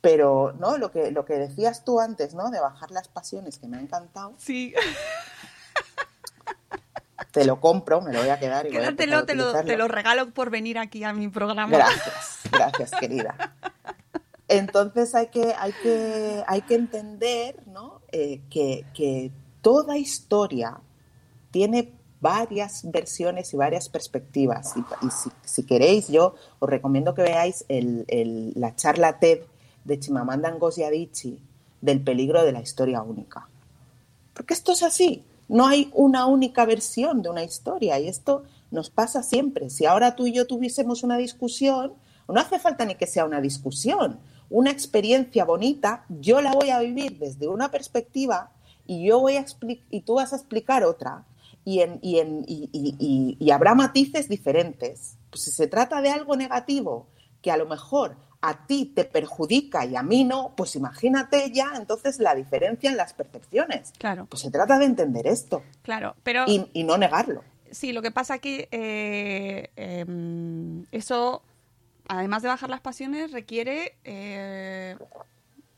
[0.00, 0.78] Pero, ¿no?
[0.78, 2.50] Lo que, lo que decías tú antes, ¿no?
[2.50, 4.32] De bajar las pasiones, que me ha encantado.
[4.38, 4.74] Sí.
[7.32, 9.76] Te lo compro, me lo voy a quedar y voy a Quédatelo, te lo, te
[9.76, 11.76] lo regalo por venir aquí a mi programa.
[11.76, 13.54] Gracias, gracias, querida.
[14.48, 18.00] Entonces hay que, hay que, hay que entender ¿no?
[18.12, 20.80] Eh, que, que toda historia
[21.50, 24.74] tiene varias versiones y varias perspectivas.
[24.76, 25.08] Y,
[25.44, 29.40] si, queréis, yo os recomiendo que veáis el- la charla TED
[29.84, 31.38] de Chimamanda Ngozi Adichie
[31.80, 33.48] del peligro de la historia única.
[34.34, 35.24] Porque esto es así.
[35.48, 39.70] No hay una única versión de una historia y esto nos pasa siempre.
[39.70, 41.94] Si ahora tú y yo tuviésemos una discusión,
[42.28, 44.18] no hace falta ni que sea una discusión,
[44.50, 48.50] una experiencia bonita, yo la voy a vivir desde una perspectiva
[48.86, 49.46] y yo voy a
[49.90, 51.24] y tú vas a explicar otra
[51.72, 55.16] y, en- y en- y- y- y- y habrá matices diferentes.
[55.30, 57.08] Pues si se trata de algo negativo
[57.42, 61.72] que a lo mejor a ti te perjudica y a mí no, pues imagínate ya
[61.76, 63.92] entonces la diferencia en las percepciones.
[63.98, 66.14] Claro, Pues se trata de entender esto claro.
[66.22, 67.42] Pero y, no negarlo.
[67.70, 71.42] sí, lo que pasa que eh, em, eso,
[72.08, 74.96] además de bajar las pasiones, requiere eh,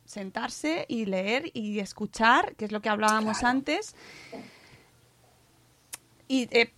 [0.05, 3.95] sentarse y leer y escuchar, que es lo que hablábamos antes.
[6.33, 6.73] Y eh,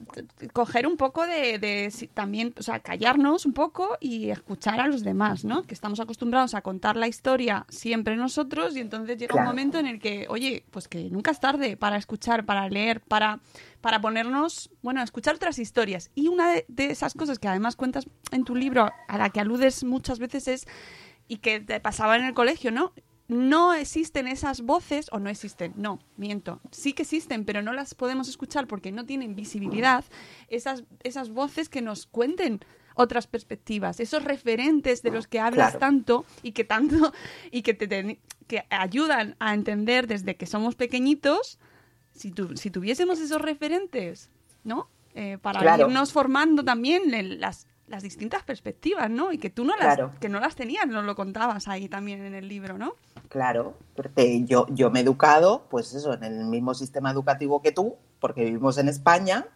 [0.55, 4.87] coger un poco de, de si- también, o sea, callarnos un poco y escuchar a
[4.87, 5.65] los demás, ¿no?
[5.65, 9.87] Que estamos acostumbrados a contar la historia siempre nosotros y entonces llega un momento en
[9.87, 13.41] el que, oye, pues que nunca es tarde para escuchar, para leer, para,
[13.83, 16.11] para ponernos, bueno, escuchar otras historias.
[16.15, 19.41] Y una de, de esas cosas que además cuentas en tu libro, a la que
[19.41, 20.67] aludes muchas veces es,
[21.29, 22.95] y que te pasaba en el colegio, ¿no?
[23.33, 26.61] No existen esas voces, o no existen, no, miento.
[26.71, 30.05] Sí que existen, pero no las podemos escuchar porque no tienen visibilidad.
[30.49, 32.61] Esas, esas voces que nos cuenten
[32.95, 35.79] otras perspectivas, esos referentes de los que hablas Claro.
[35.79, 37.13] tanto y que tanto
[37.51, 41.59] y que te que ayudan a entender desde que somos pequeñitos.
[42.13, 44.29] Si, tu- si tuviésemos esos referentes,
[44.63, 44.91] ¿no?
[45.15, 45.87] Eh, para Claro.
[45.89, 49.33] irnos formando también en las, las distintas perspectivas, ¿no?
[49.33, 50.13] Y que tú no las, Claro.
[50.21, 52.95] que no las tenías, nos lo contabas ahí también en el libro, ¿no?
[53.29, 57.73] Claro, porque yo, yo me he educado, pues eso, en el mismo sistema educativo que
[57.73, 59.47] tú, porque vivimos en España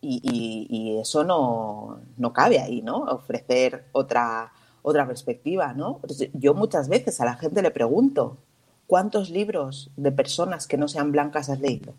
[0.00, 2.98] y, y- y eso no, no cabe ahí, ¿no?
[2.98, 5.98] Ofrecer otra, otra perspectiva, ¿no?
[5.98, 8.36] Pues Yo muchas veces a la gente le pregunto,
[8.86, 11.94] ¿cuántos libros de personas que no sean blancas has leído?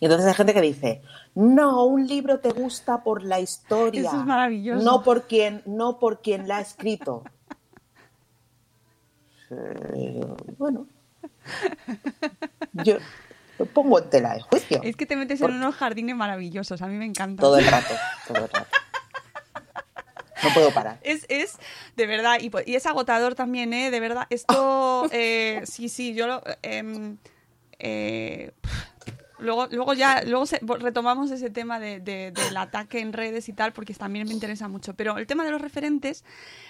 [0.00, 1.02] Y entonces hay gente que dice,
[1.34, 4.84] no, un libro te gusta por la historia, Eso es maravilloso.
[4.84, 7.24] no por quien, no por quien la ha escrito.
[9.52, 10.24] Eh,
[10.58, 10.86] bueno,
[12.84, 12.98] yo
[13.58, 16.86] lo pongo en tela de juicio Es que te metes en unos jardines maravillosos, a
[16.86, 17.40] mí me encanta.
[17.40, 17.94] todo el rato,
[18.28, 18.68] todo el rato.
[20.42, 20.98] No puedo parar.
[21.02, 21.58] Es, es,
[21.96, 23.90] de verdad, y es agotador también, ¿eh?
[23.90, 26.42] De verdad, esto, eh, sí, sí, yo lo...
[26.62, 27.18] em,
[27.78, 28.52] eh,
[29.40, 33.52] luego, luego ya, luego se- retomamos ese tema de- de- del ataque en redes y
[33.52, 34.94] tal, porque también me interesa mucho.
[34.94, 36.24] Pero el tema de los referentes,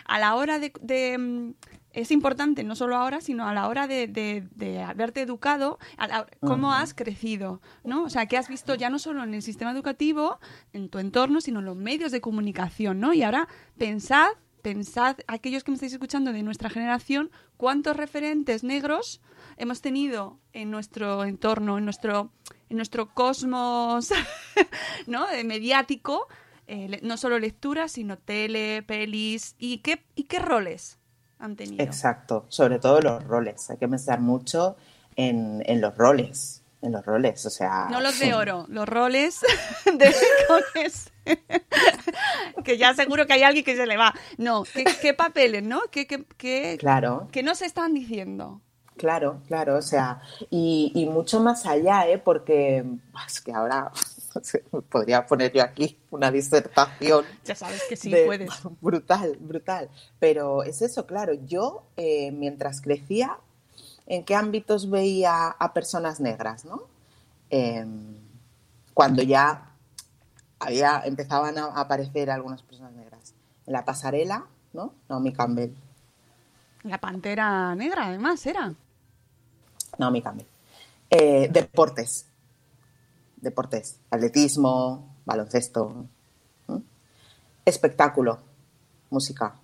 [0.07, 0.73] a la hora de...
[0.81, 1.55] de, mm,
[1.93, 4.45] es importante, no solo ahora, sino a la hora de,
[4.87, 8.05] haberte educado, a la- cómo has crecido, ¿no?
[8.05, 10.39] O sea, que has visto ya no solo en el sistema educativo,
[10.73, 13.13] en tu entorno, sino en los medios de comunicación, ¿no?
[13.13, 14.29] Y ahora pensad,
[14.61, 19.21] pensad, aquellos que me estáis escuchando de nuestra generación, cuántos referentes negros
[19.57, 22.31] hemos tenido en nuestro entorno, en nuestro,
[22.69, 24.11] en nuestro cosmos,
[25.07, 25.27] ¿no?
[25.27, 26.29] De mediático,
[26.67, 30.99] eh, no solo lectura, sino tele, pelis, y qué, y qué roles
[31.39, 31.83] han tenido.
[31.83, 33.69] Exacto, sobre todo los roles.
[33.71, 34.77] Hay que pensar mucho
[35.17, 37.89] en, en los roles, en los roles, o sea...
[37.91, 39.41] No los de oro, los roles
[39.85, 40.15] de
[42.65, 44.15] que ya seguro que hay alguien que se le va.
[44.39, 45.83] No, ¿qué, qué papeles, no?
[45.91, 48.61] ¿Qué, qué, qué, Claro, qué nos están diciendo?
[48.97, 52.19] claro, claro, o sea, y, y mucho más allá, ¿eh?
[52.19, 53.91] Porque bah, es que ahora
[54.91, 57.25] Podría poner yo aquí una disertación.
[57.45, 58.51] Ya sabes que sí de- puedes.
[58.81, 59.89] Brutal, brutal.
[60.19, 61.33] Pero es eso, claro.
[61.47, 63.39] Yo, eh, mientras crecía,
[64.11, 66.83] ¿en qué ámbitos veía a personas negras, no?
[67.49, 68.17] Em,
[68.93, 69.71] cuando ya
[70.59, 73.35] había, empezaban a aparecer algunas personas negras.
[73.67, 74.95] En la pasarela, ¿no?
[75.09, 75.71] Naomi Campbell.
[76.83, 78.75] La pantera negra, además, era.
[79.97, 80.47] Naomi Campbell.
[81.09, 82.27] Eh, deportes.
[83.37, 84.01] Deportes.
[84.11, 86.07] Atletismo, baloncesto.
[87.65, 88.41] Espectáculo.
[89.11, 89.55] Música.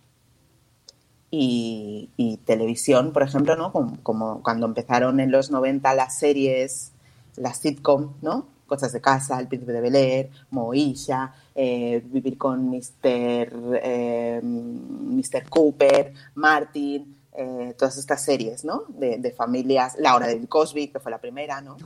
[1.39, 3.71] Y, y televisión, por ejemplo, ¿no?
[3.71, 6.93] Como, como cuando empezaron en los 90 las series,
[7.37, 8.47] las sitcom, ¿no?
[8.67, 12.81] Cosas de casa, El Príncipe de Bel Air, Moisha, eh, Vivir con Mr.
[13.05, 15.47] eh, Mr.
[15.51, 18.85] Cooper, Martin, eh, todas estas series, ¿no?
[18.89, 21.77] De, de familias, La Hora de Bill Cosby, que fue la primera, ¿no?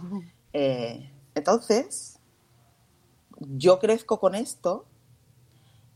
[0.52, 2.20] Eh, entonces,
[3.40, 4.84] yo crezco con esto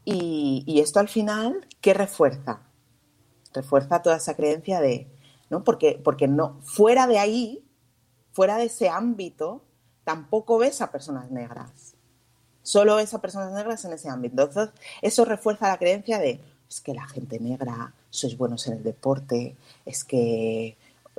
[0.05, 2.62] y, y esto al final, ¿qué refuerza?
[3.55, 5.09] Refuerza toda esa creencia de,
[5.49, 5.64] ¿no?
[5.64, 7.64] Porque, porque no, fuera de ahí,
[8.33, 9.62] fuera de ese ámbito,
[10.05, 11.95] tampoco ves a personas negras.
[12.62, 14.43] Solo ves a personas negras en ese ámbito.
[14.43, 18.83] Entonces, eso refuerza la creencia de, es que la gente negra, sois buenos en el
[18.83, 20.77] deporte, es que,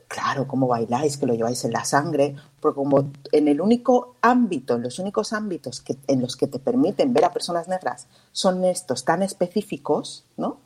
[0.07, 4.75] claro, cómo bailáis, que lo lleváis en la sangre, porque como en el único ámbito,
[4.75, 8.65] en los únicos ámbitos que, en los que te permiten ver a personas negras son
[8.65, 10.64] estos tan específicos, ¿no?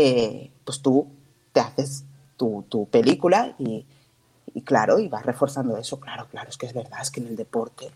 [0.00, 1.08] Eh, pues tú
[1.52, 2.04] te haces
[2.36, 3.84] tu, tu película y,
[4.54, 5.98] y claro, y vas reforzando eso.
[5.98, 7.90] Claro, claro, es que es verdad, es que en el deporte.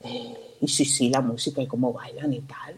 [0.00, 2.76] eh, y sí, sí, la música y cómo bailan y tal.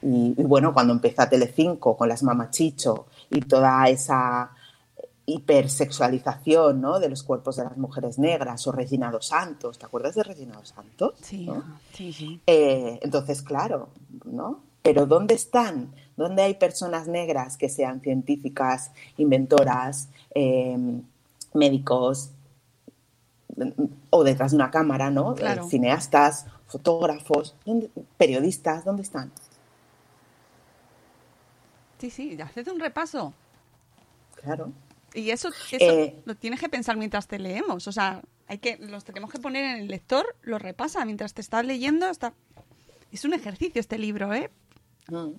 [0.00, 4.50] Y, y bueno, cuando empieza Telecinco con las mamachicho y toda esa
[5.26, 6.98] hipersexualización ¿no?
[7.00, 10.54] de los cuerpos de las mujeres negras o Regina dos Santos, ¿te acuerdas de Regina
[10.56, 11.14] dos Santos?
[11.20, 11.62] Sí, ¿no?
[11.92, 12.40] sí, sí.
[12.46, 13.88] Eh, entonces, claro,
[14.24, 14.60] ¿no?
[14.82, 15.92] Pero ¿dónde están?
[16.16, 20.76] ¿Dónde hay personas negras que sean científicas, inventoras, eh,
[21.54, 22.30] médicos
[24.10, 25.34] o detrás de una cámara, ¿no?
[25.34, 25.64] Claro.
[25.64, 29.30] Eh, cineastas, fotógrafos, ¿dónde- periodistas, ¿dónde están?
[31.98, 33.32] Sí, sí, haced un repaso.
[34.42, 34.72] Claro.
[35.14, 37.88] Y eso, eso Eh, lo tienes que pensar mientras te leemos.
[37.88, 41.40] O sea, hay que, los tenemos que poner en el lector, lo repasa mientras te
[41.40, 42.08] estás leyendo.
[42.10, 42.34] Está...
[43.12, 44.50] Es un ejercicio este libro, ¿eh?
[45.08, 45.30] Mm.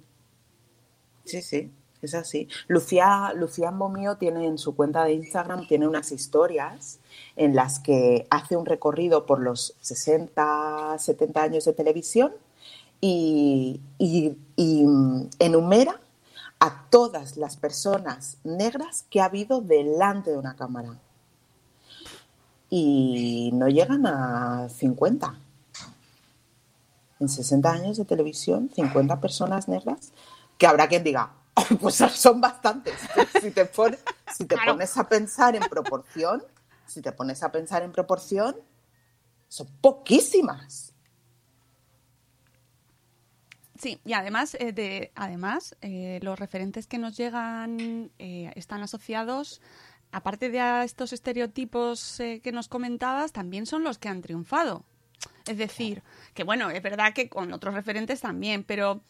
[1.28, 2.48] Sí, sí, es así.
[2.68, 7.00] Lucía, Lucía Momio tiene en su cuenta de Instagram tiene unas historias
[7.36, 12.34] en las que hace un recorrido por los 60, 70 años de televisión
[13.02, 14.36] y, y-
[14.86, 16.00] mm, enumera
[16.60, 20.98] a todas las personas negras que ha habido delante de una cámara.
[22.70, 25.36] Y no llegan a 50
[27.20, 30.12] en 60 años de televisión, 50 personas negras,
[30.58, 33.00] que habrá quien diga, "Oh, pues son bastantes.
[33.42, 34.00] Si te, pones,
[34.36, 34.74] si te Claro.
[34.74, 36.44] pones a pensar en proporción,
[36.86, 38.56] si te pones a pensar en proporción,
[39.48, 40.94] son poquísimas.
[43.80, 49.62] Sí, y además, eh, de, además eh, los referentes que nos llegan eh, están asociados,
[50.12, 54.84] aparte de a estos estereotipos que nos comentabas, también son los que han triunfado.
[55.46, 56.02] Es decir,
[56.34, 59.02] que bueno, es verdad que con otros referentes también, pero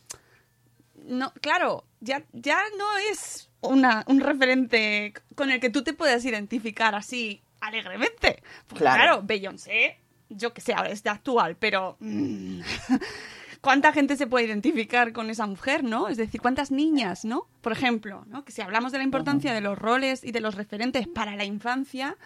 [1.08, 6.24] no, claro, ya, ya no es una, un referente con el que tú te puedas
[6.26, 8.44] identificar así alegremente.
[8.68, 9.04] Pues Claro.
[9.04, 12.62] claro, Beyoncé, yo que sé, ahora es de actual, pero mm,
[13.62, 16.08] ¿cuánta gente se puede identificar con esa mujer, no?
[16.08, 17.48] Es decir, ¿cuántas niñas, no?
[17.62, 18.44] Por ejemplo, ¿no?
[18.44, 21.46] Que si hablamos de la importancia de los roles y de los referentes para la
[21.46, 22.18] infancia,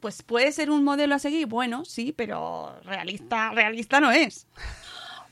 [0.00, 4.46] pues puede ser un modelo a seguir, bueno, sí, pero realista, realista no es.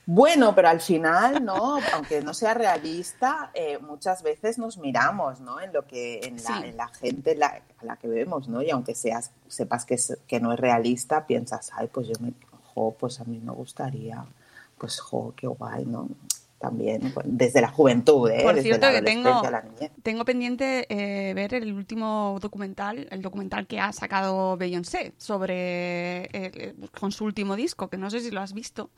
[0.09, 1.79] Bueno, pero al final, ¿no?
[1.95, 5.61] Aunque no sea realista, eh, muchas veces nos miramos, ¿no?
[5.61, 6.65] En lo que, en la, Sí.
[6.65, 8.63] en la gente la- a la que vemos, ¿no?
[8.63, 12.33] Y aunque seas, sepas que, es- que no es realista, piensas, ay, pues yo me,
[12.73, 14.25] jo, pues a mí me gustaría,
[14.79, 16.09] pues, jo, qué guay, ¿no?
[16.59, 18.43] También, desde la juventud, ¿eh?
[18.43, 19.63] Por desde cierto, la que tengo, la
[20.03, 26.31] tengo pendiente eh, ver el último documental, el documental que ha sacado Beyoncé sobre eh,
[26.33, 28.89] eh, con su último disco, que no sé si lo has visto,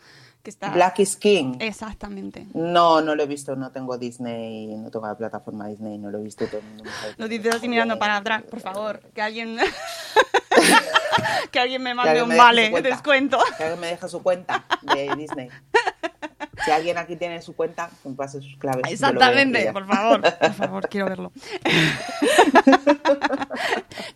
[0.45, 1.57] que está Black is King.
[1.59, 2.47] exactamente.
[2.55, 6.19] No, no lo he visto, no tengo Disney, no tengo la plataforma Disney, no lo
[6.19, 6.47] he visto.
[6.47, 6.85] todo el mundo
[7.17, 9.59] Lo dices así mirando para atrás, por favor, que alguien
[11.51, 13.39] que alguien me mande un me vale descuento.
[13.57, 15.49] Que alguien me deja su cuenta de Disney.
[16.65, 18.83] Si alguien aquí tiene su cuenta, me pase sus claves.
[18.91, 21.33] Exactamente, por favor, por favor, quiero verlo.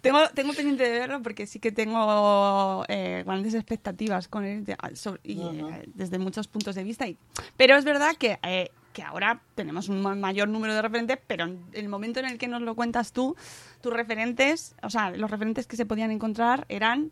[0.00, 4.76] tengo, tengo pendiente de verlo porque sí que tengo eh, grandes expectativas con él de-
[4.94, 7.06] sobre- y, eh, desde muchos puntos de vista.
[7.06, 7.16] Y,
[7.56, 11.44] pero es verdad que, eh, que ahora tenemos un ma- mayor número de referentes, pero
[11.44, 13.36] en el momento en el que nos lo cuentas tú,
[13.80, 17.10] tus referentes, o sea, los referentes que se podían encontrar eran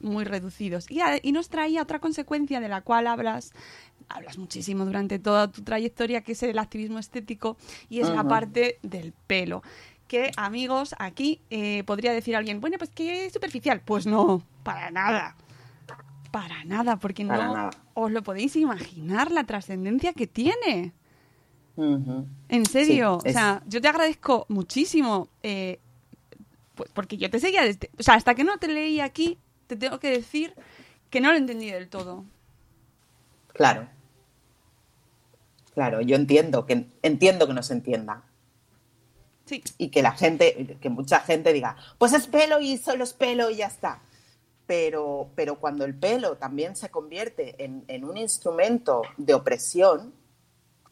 [0.00, 0.90] muy reducidos.
[0.90, 3.52] Y, a- y nos traía otra consecuencia de la cual hablas,
[4.08, 7.56] hablas muchísimo durante toda tu trayectoria, que es el activismo estético,
[7.88, 9.62] y es la parte del pelo.
[10.06, 13.82] Que, amigos, aquí eh, podría decir alguien, bueno, pues que es superficial.
[13.84, 15.36] Pues no, para nada.
[16.30, 17.70] Para nada, porque Para no nada.
[17.94, 20.92] os lo podéis imaginar la trascendencia que tiene.
[21.76, 25.78] En serio, Sí, o sea, yo te agradezco muchísimo, eh,
[26.74, 29.38] pues porque yo te seguía desde, o sea, hasta que no te leí aquí,
[29.68, 30.54] te tengo que decir
[31.10, 32.24] que no lo entendí del todo.
[33.48, 33.88] Claro.
[35.74, 38.24] Claro, yo entiendo que entiendo que no se entienda.
[39.44, 39.62] Sí.
[39.78, 43.50] Y que la gente, que mucha gente diga, pues es pelo y solo es pelo
[43.50, 44.02] y ya está.
[44.66, 50.12] Pero, pero cuando el pelo también se convierte en, en un instrumento de opresión,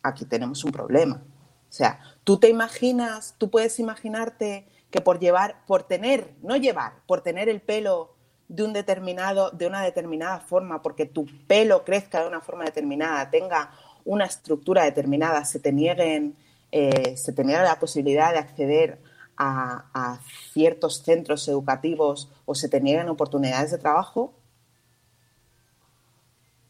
[0.03, 1.23] aquí tenemos un problema.
[1.69, 7.03] O sea, tú te imaginas, tú puedes imaginarte que por llevar, por tener, no llevar,
[7.07, 8.16] por tener el pelo
[8.49, 13.31] de un determinado, de una determinada forma, porque tu pelo crezca de una forma determinada,
[13.31, 13.73] tenga
[14.05, 16.37] una estructura determinada, se te nieguen,
[16.71, 19.01] eh, se te niegue la posibilidad de acceder
[19.37, 20.21] a, a
[20.53, 24.33] ciertos centros educativos o se te nieguen oportunidades de trabajo,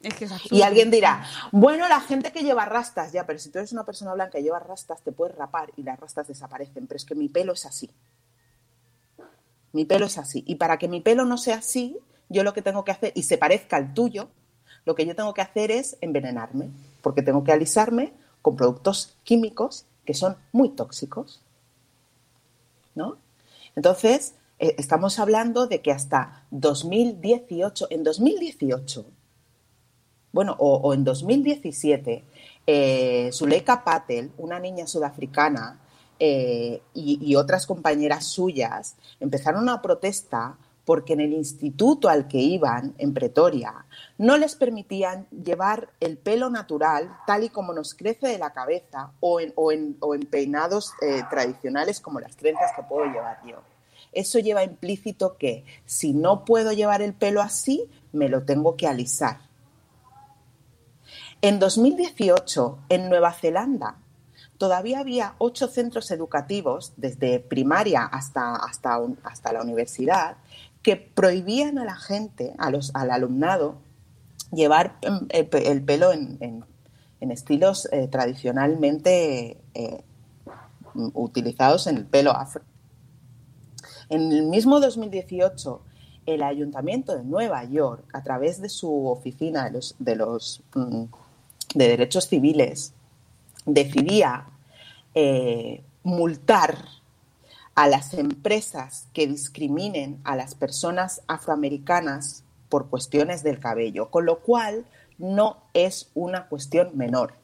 [0.02, 3.50] Es que es y alguien dirá, bueno, la gente que lleva rastas, ya, pero si
[3.50, 6.86] tú eres una persona blanca y llevas rastas, te puedes rapar y las rastas desaparecen,
[6.86, 7.90] pero es que mi pelo es así.
[9.76, 10.42] Mi pelo es así.
[10.46, 11.98] Y para que mi pelo no sea así,
[12.30, 14.30] yo lo que tengo que hacer, y se parezca al tuyo,
[14.86, 16.70] lo que yo tengo que hacer es envenenarme,
[17.02, 21.42] porque tengo que alisarme con productos químicos que son muy tóxicos.
[22.94, 23.18] ¿No?
[23.74, 29.04] Entonces, eh, estamos hablando de que hasta 2018, en 2018,
[30.32, 32.24] bueno, o, en 2017,
[32.66, 35.80] eh, Zuleika Patel, una niña sudafricana,
[36.18, 42.94] eh, y, otras compañeras suyas empezaron una protesta porque en el instituto al que iban,
[42.98, 43.86] en Pretoria,
[44.18, 49.10] no les permitían llevar el pelo natural tal y como nos crece de la cabeza
[49.20, 53.40] o en, o en- o en peinados eh, tradicionales como las trenzas que puedo llevar
[53.44, 53.56] yo.
[54.12, 58.86] Eso lleva implícito que si no puedo llevar el pelo así, me lo tengo que
[58.86, 59.40] alisar.
[61.42, 63.96] En 2018, en Nueva Zelanda,
[64.58, 70.36] todavía había ocho centros educativos, desde primaria hasta, hasta, hasta la universidad,
[70.82, 73.76] que prohibían a la gente, a los, al alumnado,
[74.52, 76.64] llevar em, el, pe- el pelo en,
[77.20, 80.04] estilos eh, tradicionalmente eh,
[80.94, 82.62] mm, utilizados en el pelo afro.
[84.08, 85.82] En el mismo 2018,
[86.26, 91.08] el Ayuntamiento de Nueva York, a través de su oficina de los, de, mm,
[91.74, 92.92] de derechos civiles,
[93.66, 94.46] decidía
[95.14, 96.78] eh, multar
[97.74, 104.40] a las empresas que discriminen a las personas afroamericanas por cuestiones del cabello, con lo
[104.40, 104.86] cual
[105.18, 107.34] no es una cuestión menor.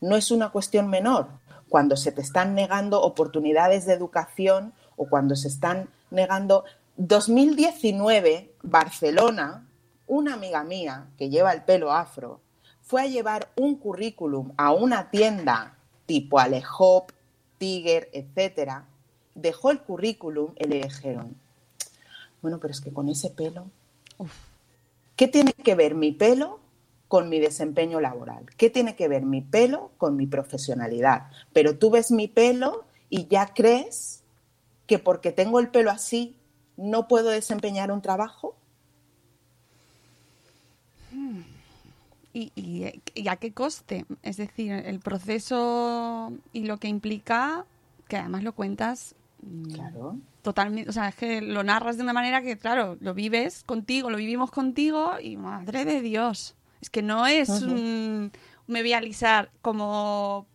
[0.00, 1.28] No es una cuestión menor
[1.68, 6.64] cuando se te están negando oportunidades de educación o cuando se están negando
[6.96, 9.66] 2019 Barcelona,
[10.06, 12.40] una amiga mía que lleva el pelo afro
[12.84, 15.76] fue a llevar un currículum a una tienda
[16.06, 17.10] tipo Alehop,
[17.58, 18.84] Tiger, etcétera,
[19.34, 21.34] dejó el currículum y le dijeron,
[22.42, 23.66] bueno, pero es que con ese pelo,
[25.16, 26.60] ¿qué tiene que ver mi pelo
[27.08, 28.46] con mi desempeño laboral?
[28.56, 31.30] ¿Qué tiene que ver mi pelo con mi profesionalidad?
[31.52, 34.22] Pero tú ves mi pelo y ya crees
[34.86, 36.36] que porque tengo el pelo así
[36.76, 38.56] no puedo desempeñar un trabajo.
[42.34, 44.06] ¿Y, y, y a qué coste?
[44.24, 47.64] Es decir, el proceso y lo que implica,
[48.08, 50.16] que además lo cuentas mm, Claro.
[50.42, 54.10] totalmente, o sea, es que lo narras de una manera que, claro, lo vives contigo,
[54.10, 56.56] lo vivimos contigo y madre de Dios.
[56.82, 58.32] Es que no es un,
[58.66, 60.46] me voy a alisar como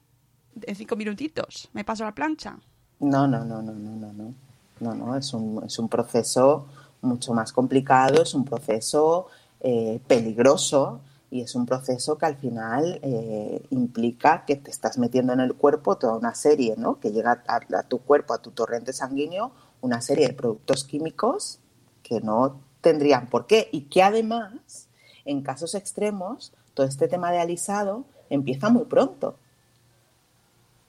[0.61, 2.57] en cinco minutitos, me paso la plancha.
[2.99, 4.33] No, no, no, no, no, no, no.
[4.81, 6.67] No, no, es un, es un proceso
[7.01, 9.27] mucho más complicado, es un proceso
[9.61, 11.01] eh, peligroso
[11.31, 15.53] y es un proceso que al final eh, implica que te estás metiendo en el
[15.53, 16.99] cuerpo toda una serie, ¿no?
[16.99, 19.51] Que llega a, a tu cuerpo, a tu torrente sanguíneo,
[19.81, 21.59] una serie de productos químicos
[22.01, 24.87] que no tendrían por qué y que además,
[25.25, 29.35] en casos extremos, todo este tema de alisado empieza muy pronto.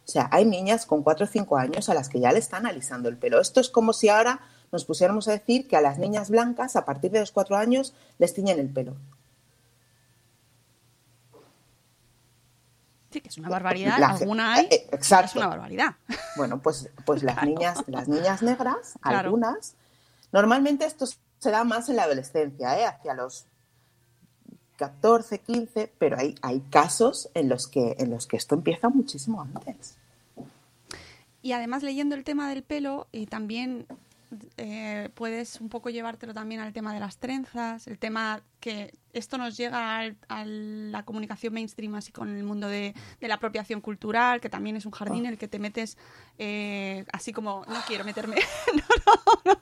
[0.06, 2.66] O sea, hay niñas con 4 o 5 años a las que ya le están
[2.66, 3.40] alisando el pelo.
[3.40, 4.40] Esto es como si ahora
[4.72, 7.94] nos pusiéramos a decir que a las niñas blancas a partir de los 4 años
[8.18, 8.96] les tiñen el pelo.
[13.10, 13.98] Sí, que es una barbaridad.
[13.98, 14.66] La- Alguna hay.
[14.70, 15.26] eh, exacto.
[15.26, 15.94] Es una barbaridad.
[16.36, 19.18] Bueno, pues, pues las niñas, las niñas negras, Claro.
[19.18, 19.74] algunas,
[20.32, 22.86] normalmente esto se da más en la adolescencia, ¿eh?
[22.86, 23.46] hacia los
[24.76, 29.42] 14, 15, pero hay, hay casos en los que en los que esto empieza muchísimo
[29.42, 29.96] antes.
[31.42, 33.86] Y además leyendo el tema del pelo, y también
[34.56, 39.38] eh, puedes un poco llevártelo también al tema de las trenzas, el tema que esto
[39.38, 43.80] nos llega al- a la comunicación mainstream así con el mundo de, de la apropiación
[43.80, 45.98] cultural, que también es un jardín en el que te metes
[46.38, 48.36] eh, así como, no quiero meterme,
[48.74, 48.82] no,
[49.44, 49.52] no,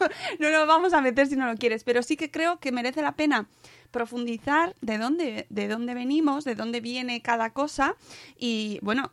[0.00, 0.08] no,
[0.40, 3.02] no nos vamos a meter si no lo quieres, pero sí que creo que merece
[3.02, 3.46] la pena
[3.90, 7.94] profundizar de dónde, de dónde venimos, de dónde viene cada cosa
[8.36, 9.12] y bueno,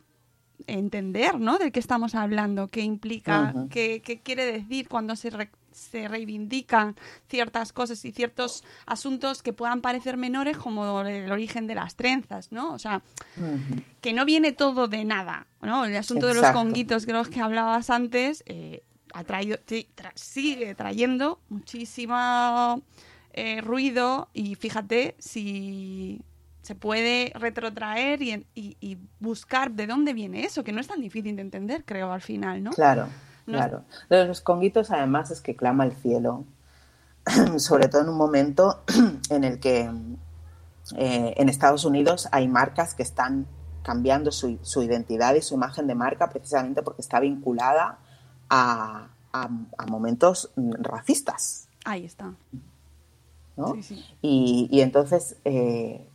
[0.66, 1.58] entender, ¿no?
[1.58, 6.96] De qué estamos hablando, qué implica, qué, qué quiere decir cuando se, re- se reivindican
[7.28, 12.52] ciertas cosas y ciertos asuntos que puedan parecer menores como el origen de las trenzas,
[12.52, 12.72] ¿no?
[12.72, 13.02] O sea,
[14.00, 15.84] que no viene todo de nada, ¿no?
[15.84, 18.82] El asunto de los conguitos que los que hablabas antes eh,
[19.14, 22.82] ha traído, tra- sigue trayendo muchísimo
[23.32, 26.20] eh, ruido y fíjate si
[26.62, 31.00] se puede retrotraer y, y- y buscar de dónde viene eso, que no es tan
[31.00, 32.70] difícil de entender, creo, al final, ¿no?
[32.70, 33.06] Claro,
[33.46, 33.84] No claro.
[34.08, 36.44] De los conguitos además es que clama el cielo,
[37.58, 38.82] sobre todo en un momento
[39.30, 39.90] en el que
[40.96, 43.46] eh, en Estados Unidos hay marcas que están
[43.82, 47.98] cambiando su, su identidad y su imagen de marca precisamente porque está vinculada
[48.48, 49.48] a, a-
[49.78, 51.66] a momentos racistas.
[51.84, 52.34] Ahí está.
[53.56, 53.74] ¿no?
[53.74, 54.04] Sí, sí.
[54.22, 56.08] Y, y entonces, eh,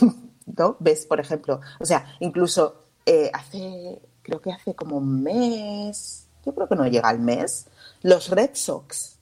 [0.46, 0.76] ¿no?
[0.80, 6.54] Ves, por ejemplo, o sea, incluso eh, hace, creo que hace como un mes, yo
[6.54, 7.66] creo que no llega al mes,
[8.02, 9.14] los Red Sox,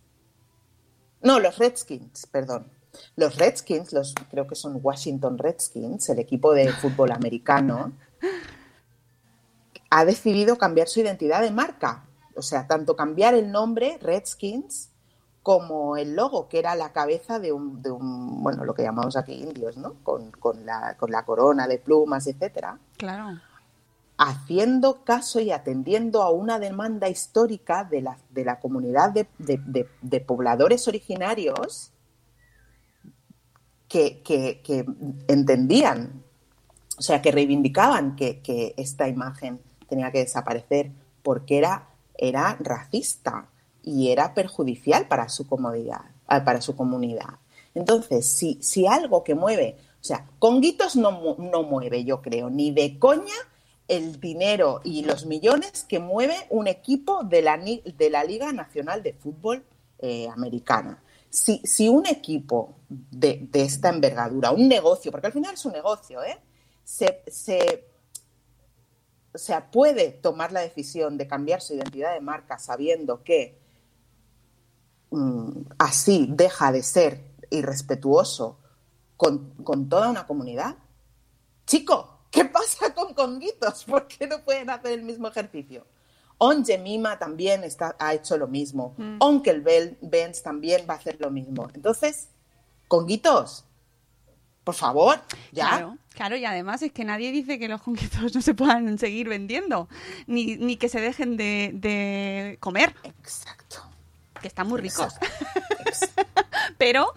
[1.22, 2.66] no, los Redskins, perdón.
[3.16, 7.92] Los Redskins, los, creo que son Washington Redskins, el equipo de fútbol americano,
[9.88, 12.04] ha decidido cambiar su identidad de marca.
[12.34, 14.90] O sea, tanto cambiar el nombre Redskins
[15.43, 19.16] como el logo, que era la cabeza de un, de un bueno, lo que llamamos
[19.16, 19.95] aquí indios, ¿no?
[20.05, 23.40] Con, con la, con la corona de plumas, etcétera, Claro.
[24.18, 30.20] haciendo caso y atendiendo a una demanda histórica de la, de la comunidad de, de-
[30.20, 31.90] pobladores originarios
[33.88, 34.86] que, que- que
[35.28, 36.22] entendían,
[36.99, 43.49] o sea, que reivindicaban que, que esta imagen tenía que desaparecer porque era, era racista
[43.83, 47.39] y era perjudicial para su comodidad, ah, para su comunidad.
[47.74, 52.70] Entonces, si, si algo que mueve, o sea, Conguitos no, no mueve, yo creo, ni
[52.70, 53.35] de coña
[53.89, 59.03] el dinero y los millones que mueve un equipo de la, de la Liga Nacional
[59.03, 59.64] de Fútbol
[59.99, 61.03] eh, Americana.
[61.28, 65.72] Si, si un equipo de, de esta envergadura, un negocio, porque al final es un
[65.72, 66.39] negocio, ¿eh?
[66.85, 67.87] se, se,
[69.33, 73.61] o sea, puede tomar la decisión de cambiar su identidad de marca sabiendo que
[75.12, 78.58] mm, así deja de ser irrespetuoso
[79.16, 80.76] con, con toda una comunidad.
[81.66, 83.84] Chico, ¿qué pasa con Conguitos?
[83.86, 85.86] ¿Por qué no pueden hacer el mismo ejercicio?
[86.38, 88.94] On Jemima también está, ha hecho lo mismo.
[88.96, 89.16] Mm.
[89.20, 91.68] Onkel Bel- Benz también va a hacer lo mismo.
[91.72, 92.28] Entonces,
[92.88, 93.64] Conguitos,
[94.64, 95.20] por favor,
[95.52, 95.68] ya.
[95.68, 99.28] Claro, claro, y además es que nadie dice que los conguitos no se puedan seguir
[99.28, 99.88] vendiendo,
[100.26, 103.82] ni, ni que se dejen de, de comer, Exacto.
[104.43, 105.14] Que están muy ricos.
[106.78, 107.14] Pero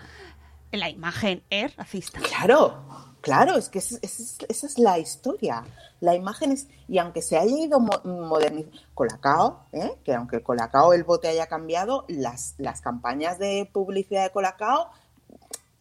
[0.72, 2.20] la imagen es racista.
[2.20, 2.84] Claro,
[3.22, 5.64] claro, es que esa, es, esa es la historia.
[6.02, 9.94] La imagen es, y aunque se haya ido mo- modernizando, Colacao, ¿eh?
[10.04, 14.92] que aunque Colacao el bote haya cambiado, las, las campañas de publicidad de Colacao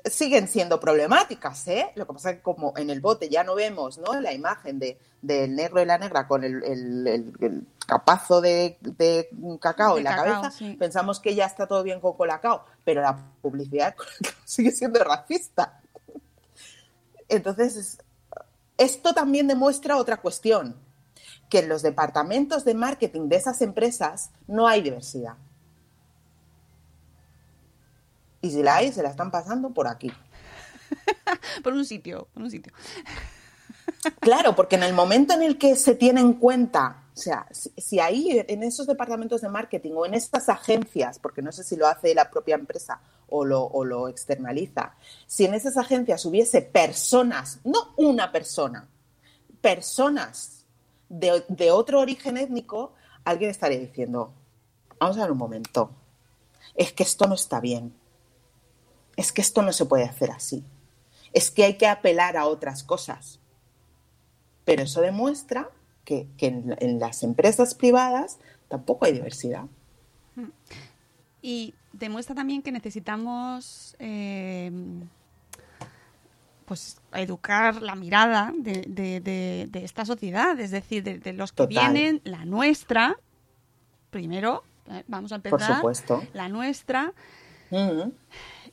[0.04, 1.90] siguen siendo problemáticas, ¿eh?
[1.94, 4.20] Lo que pasa es que como en el bote ya no vemos, ¿no?
[4.20, 8.76] La imagen de, del negro y la negra con el, el- el- el capazo de,
[8.82, 9.28] de
[9.60, 10.74] cacao De en la cacao, cabeza, sí.
[10.78, 13.94] pensamos que ya está todo bien con Colacao, pero la publicidad
[14.44, 15.80] sigue siendo racista.
[17.28, 17.98] Entonces, es-
[18.76, 20.76] esto también demuestra otra cuestión,
[21.48, 25.34] que en los departamentos de marketing de esas empresas no hay diversidad.
[28.44, 30.12] Y si la hay, se la están pasando por aquí.
[31.64, 32.72] Por un sitio, por un sitio.
[34.20, 38.00] Claro, porque en el momento en el que se tiene en cuenta, o sea, si,
[38.00, 41.86] ahí en esos departamentos de marketing o en estas agencias, porque no sé si lo
[41.86, 44.94] hace la propia empresa o lo, o lo externaliza.
[45.26, 48.88] Si en esas agencias hubiese personas, no una persona,
[49.62, 50.66] personas
[51.08, 52.92] de, de otro origen étnico,
[53.24, 54.34] alguien estaría diciendo,
[54.98, 55.90] vamos a ver un momento,
[56.74, 57.94] es que esto no está bien,
[59.16, 60.64] es que esto no se puede hacer así,
[61.32, 63.40] es que hay que apelar a otras cosas.
[64.64, 65.68] Pero eso demuestra
[66.04, 68.38] que, que en, en las empresas privadas
[68.68, 69.64] tampoco hay diversidad.
[71.42, 74.72] Y demuestra también que necesitamos eh,
[76.64, 81.66] pues educar la mirada de, de- de- de esta sociedad, es decir, de, los que
[81.66, 81.92] Total.
[81.92, 83.18] vienen, la nuestra,
[84.10, 86.22] primero, eh, vamos a Por empezar, supuesto.
[86.32, 87.12] la nuestra,
[87.70, 88.10] Mm,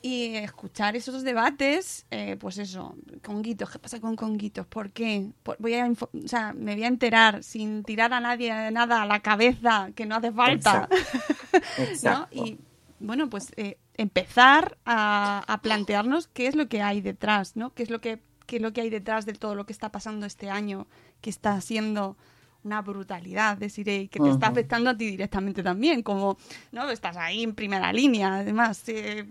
[0.02, 4.66] y escuchar esos debates, eh, pues eso, conguitos, ¿qué pasa con conguitos?
[4.66, 5.30] ¿Por qué?
[5.42, 9.06] Por- voy a o sea, me voy a enterar sin tirar a nadie nada a
[9.06, 10.88] la cabeza que no hace falta.
[11.52, 11.84] ¿no?
[11.84, 12.28] Exacto.
[12.34, 12.58] Y
[12.98, 17.72] bueno, pues eh, empezar a, a plantearnos qué es lo que hay detrás, ¿no?
[17.72, 19.92] ¿Qué es lo que qué es lo que hay detrás de todo lo que está
[19.92, 20.86] pasando este año,
[21.20, 22.16] que está siendo
[22.64, 26.36] una brutalidad, deciré, y que te está afectando a ti directamente también, como,
[26.70, 26.88] ¿no?
[26.90, 29.26] Estás ahí en primera línea, además, eh,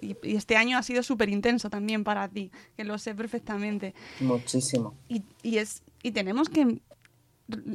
[0.00, 3.94] y, y este año ha sido súper intenso también para ti, que lo sé perfectamente.
[4.20, 4.94] Muchísimo.
[5.08, 6.80] Y, y es y tenemos que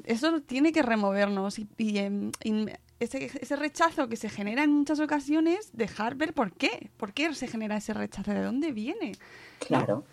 [0.05, 2.65] eso tiene que removernos y, y, em, y
[2.99, 7.33] ese, ese rechazo que se genera en muchas ocasiones dejar ver por qué por qué
[7.33, 9.13] se genera ese rechazo de dónde viene
[9.59, 10.05] Claro.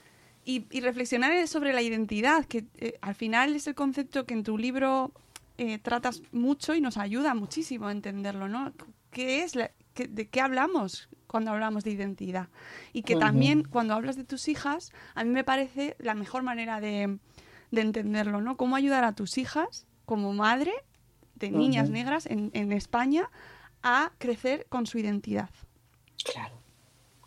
[0.49, 4.42] Y, y reflexionar sobre la identidad que eh, al final es el concepto que en
[4.44, 5.12] tu libro
[5.59, 8.72] eh, tratas mucho y nos ayuda muchísimo a entenderlo no
[9.11, 12.49] qué es la- qué- de qué hablamos cuando hablamos de identidad
[12.94, 16.80] y que también cuando hablas de tus hijas a mí me parece la mejor manera
[16.80, 17.18] de,
[17.70, 20.72] de entenderlo no cómo ayudar a tus hijas como madre
[21.34, 23.28] de niñas negras en, en España
[23.82, 25.51] a crecer con su identidad.
[26.24, 26.57] Claro,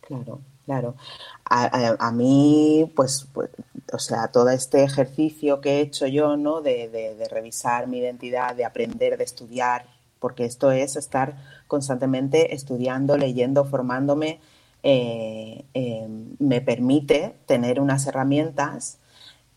[0.02, 0.42] claro,
[0.72, 0.96] claro.
[1.44, 3.50] A, mí, pues, pues,
[3.92, 6.62] o sea, todo este ejercicio que he hecho yo, ¿no?
[6.62, 9.86] De, de- revisar mi identidad, de aprender, de estudiar,
[10.20, 11.36] porque esto es estar
[11.68, 14.40] constantemente estudiando, leyendo, formándome,
[14.84, 16.08] eh, eh,
[16.40, 18.98] me permite tener unas herramientas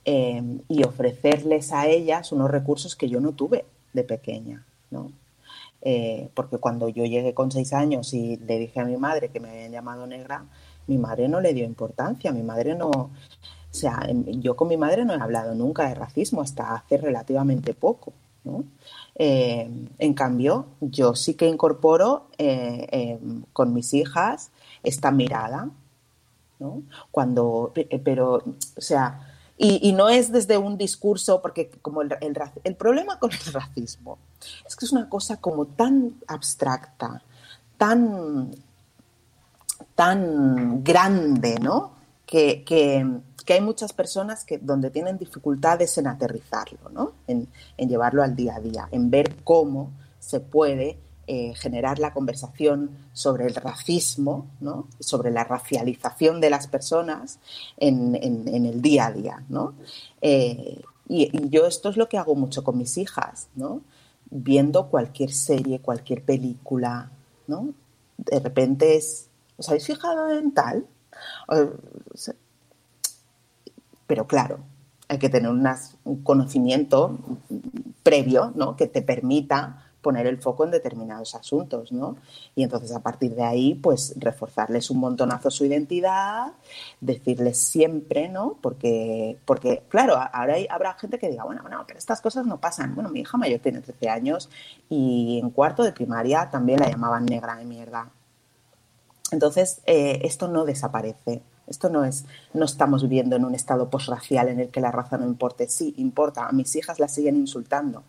[0.04, 5.12] eh, y ofrecerles a ellas unos recursos que yo no tuve de pequeña, ¿no?
[6.34, 9.50] Porque cuando yo llegué con seis años y le dije a mi madre que me
[9.50, 10.46] habían llamado negra,
[10.86, 13.10] mi madre no le dio importancia, mi madre no, o
[13.70, 17.74] sea, em, yo con mi madre no he hablado nunca de racismo hasta hace relativamente
[17.74, 18.12] poco,
[18.44, 18.64] ¿no?
[19.16, 19.68] Eh,
[19.98, 23.18] en cambio, yo sí que incorporo eh, eh,
[23.52, 24.50] con mis hijas
[24.82, 25.70] esta mirada,
[26.58, 26.82] ¿no?
[27.10, 32.36] Cuando, pe- pero, o sea, y, no es desde un discurso, porque como el, el,
[32.64, 34.18] el problema con el racismo
[34.66, 37.22] es que es una cosa como tan abstracta,
[37.78, 38.50] tan,
[39.94, 41.92] tan grande, ¿no?
[42.26, 43.06] Que, que-
[43.52, 47.12] hay muchas personas que donde tienen dificultades en aterrizarlo, ¿no?
[47.26, 52.90] En, llevarlo al día a día, en ver cómo se puede eh, generar la conversación
[53.12, 54.88] sobre el racismo, ¿no?
[54.98, 57.38] sobre la racialización de las personas
[57.76, 59.42] en, en- en el día a día.
[59.48, 59.74] ¿no?
[60.22, 63.80] Eh, y, y yo esto es lo que hago mucho con mis hijas, ¿no?
[64.30, 67.10] viendo cualquier serie, cualquier película,
[67.46, 67.68] ¿no?
[68.16, 70.86] de repente es, ¿os habéis fijado en tal?
[74.06, 74.58] Pero claro,
[75.08, 77.18] hay que tener unas- un conocimiento
[78.02, 78.76] previo, ¿no?
[78.76, 82.16] Que te permita poner el foco en determinados asuntos, ¿no?
[82.54, 86.52] Y entonces a partir de ahí, pues reforzarles un montonazo su identidad,
[87.00, 88.58] decirles siempre, ¿no?
[88.60, 92.60] Porque, porque claro, ahora hay- habrá gente que diga, bueno, bueno, pero estas cosas no
[92.60, 92.94] pasan.
[92.94, 94.50] Bueno, mi hija mayor tiene 13 años
[94.90, 98.10] y en cuarto de primaria también la llamaban negra de mierda.
[99.34, 101.42] Entonces, eh, esto no desaparece.
[101.66, 105.18] Esto no es, no estamos viviendo en un estado posracial en el que la raza
[105.18, 105.68] no importe.
[105.68, 106.46] Sí, importa.
[106.46, 108.02] A mis hijas las siguen insultando.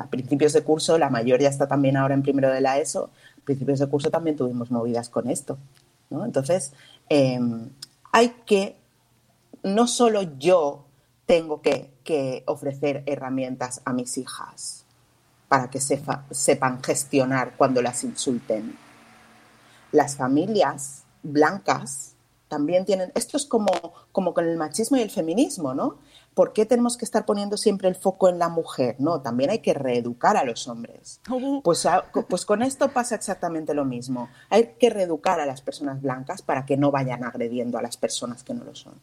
[0.00, 3.10] A principios de curso, la mayor ya está también ahora en primero de la ESO.
[3.40, 5.56] A principios de curso también tuvimos movidas con esto.
[6.10, 6.24] ¿no?
[6.24, 6.72] Entonces,
[7.08, 7.38] eh,
[8.12, 8.76] hay que,
[9.62, 10.84] no solo yo
[11.26, 11.90] tengo que,
[12.46, 14.84] ofrecer herramientas a mis hijas
[15.48, 18.76] para que sepa- sepan gestionar cuando las insulten
[19.92, 22.16] las familias blancas
[22.48, 23.70] también tienen, esto es como,
[24.12, 25.96] como con el machismo y el feminismo, ¿no?
[26.34, 28.96] ¿Por qué tenemos que estar poniendo siempre el foco en la mujer?
[28.98, 31.20] No, también hay que reeducar a los hombres.
[31.62, 34.28] Pues, a- pues con esto pasa exactamente lo mismo.
[34.50, 38.42] Hay que reeducar a las personas blancas para que no vayan agrediendo a las personas
[38.42, 38.94] que no lo son.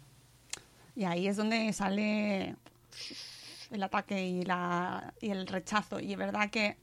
[0.95, 2.55] Y ahí es donde sale
[3.71, 5.99] el ataque y, la, y el rechazo.
[5.99, 6.77] Y es verdad que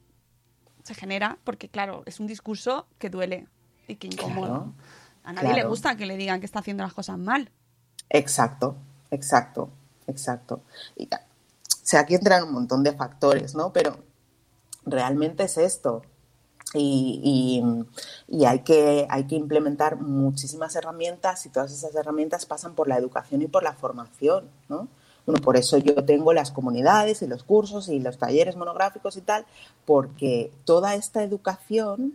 [0.85, 3.47] se genera, porque claro, es un discurso que duele.
[3.89, 3.95] Y.
[4.49, 4.73] Claro,
[5.25, 7.51] A nadie le gusta que le digan que está haciendo las cosas mal.
[8.11, 8.77] Exacto,
[9.11, 9.71] exacto,
[10.07, 10.61] exacto.
[10.97, 11.19] Y, o
[11.83, 13.73] sea, aquí entran un montón de factores, ¿no?
[13.73, 13.97] Pero
[14.85, 16.03] realmente es esto.
[16.75, 17.63] Y,
[18.29, 22.89] y- y hay, que, hay que implementar muchísimas herramientas y todas esas herramientas pasan por
[22.89, 24.89] la educación y por la formación, ¿no?
[25.25, 29.23] Bueno, por eso yo tengo las comunidades y los cursos y los talleres monográficos y
[29.23, 29.45] tal,
[29.85, 32.15] porque toda esta educación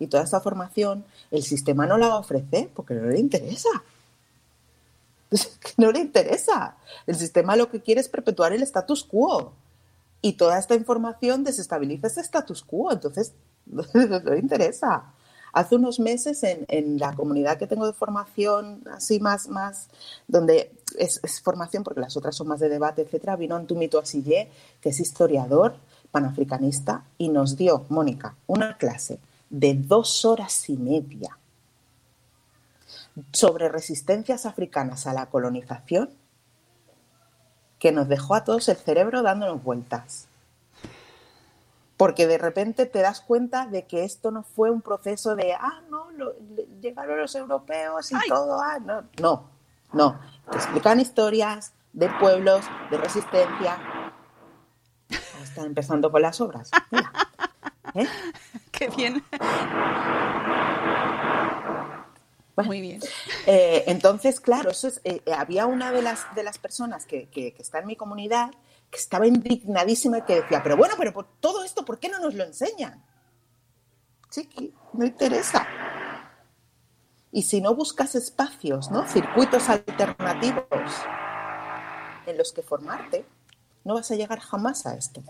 [0.00, 3.68] y toda esta formación el sistema no la va a ofrecer porque no le interesa.
[5.76, 6.76] No le interesa.
[7.06, 9.52] El sistema lo que quiere es perpetuar el status quo.
[10.22, 12.90] Y toda esta información desestabiliza ese status quo.
[12.90, 13.32] Entonces,
[13.66, 15.04] no le interesa.
[15.52, 19.88] Hace unos meses en, la comunidad que tengo de formación, así más, más
[20.26, 24.48] donde es, es formación, porque las otras son más de debate, etcétera, vino Antumito Asillé,
[24.80, 25.74] que es historiador
[26.10, 29.18] panafricanista, y nos dio, Mónica, una clase
[29.50, 31.36] de dos horas y media
[33.32, 36.10] sobre resistencias africanas a la colonización
[37.78, 40.28] que nos dejó a todos el cerebro dándonos vueltas.
[41.96, 45.82] Porque de repente te das cuenta de que esto no fue un proceso de, ah,
[45.90, 46.34] no, lo-
[46.80, 48.28] llegaron los europeos y Ay.
[48.28, 49.44] todo, ah, no, no,
[49.92, 50.20] no.
[50.50, 53.78] Te explican historias de pueblos, de resistencia.
[55.42, 56.70] Están empezando con las obras.
[56.90, 57.12] Mira.
[57.94, 58.06] ¿Eh?
[58.70, 59.22] Qué bien.
[62.56, 63.00] Bueno, Muy bien.
[63.46, 67.52] Eh, entonces, claro, eso es, eh, había una de las, de las personas que, que-
[67.54, 68.50] que está en mi comunidad
[68.90, 72.18] que estaba indignadísima y que decía, pero bueno, pero por todo esto, ¿por qué no
[72.18, 73.02] nos lo enseñan?
[74.30, 75.64] Chiqui, no interesa.
[77.30, 79.06] Y si no buscas espacios, ¿no?
[79.06, 80.64] Circuitos alternativos
[82.26, 83.24] en los que formarte,
[83.84, 85.22] no vas a llegar jamás a esto.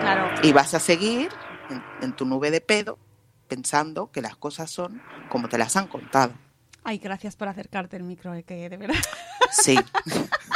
[0.00, 0.28] Claro.
[0.42, 1.30] Y vas a seguir
[1.70, 2.98] en, en tu nube de pedo
[3.48, 6.32] pensando que las cosas son como te las han contado.
[6.84, 8.96] Ay, gracias por acercarte el micro, eh, que de verdad.
[9.50, 9.78] Sí.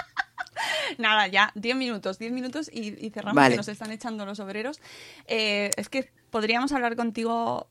[0.99, 3.55] Nada, ya, 10 minutos, 10 minutos y, y cerramos Vale.
[3.55, 4.81] que nos están echando los obreros.
[5.27, 7.67] Eh, es que podríamos hablar contigo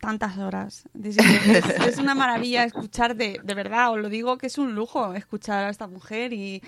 [0.00, 0.84] tantas horas.
[1.02, 5.64] Es, una maravilla escuchar de, de verdad, os lo digo que es un lujo escuchar
[5.64, 6.62] a esta mujer y,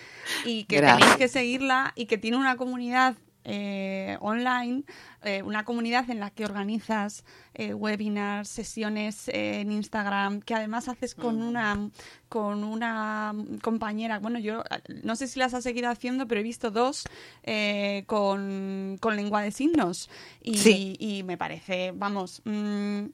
[0.44, 0.98] y que Gracias.
[0.98, 3.14] tenéis que seguirla y que tiene una comunidad
[3.50, 4.84] eh, online,
[5.24, 7.24] eh, una comunidad en la que organizas
[7.54, 11.88] eh, webinars, sesiones en Instagram, que además haces con una
[12.28, 14.18] con una compañera.
[14.18, 14.62] Bueno, yo
[15.02, 17.04] no sé si las has seguido haciendo, pero he visto dos
[18.06, 20.10] con, con lengua de signos
[20.42, 20.96] y, Sí.
[21.00, 22.42] y me parece, vamos.
[22.44, 23.04] mm,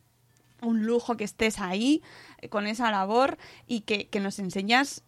[0.63, 2.03] un lujo que estés ahí
[2.49, 5.03] con esa labor y que, que nos enseñas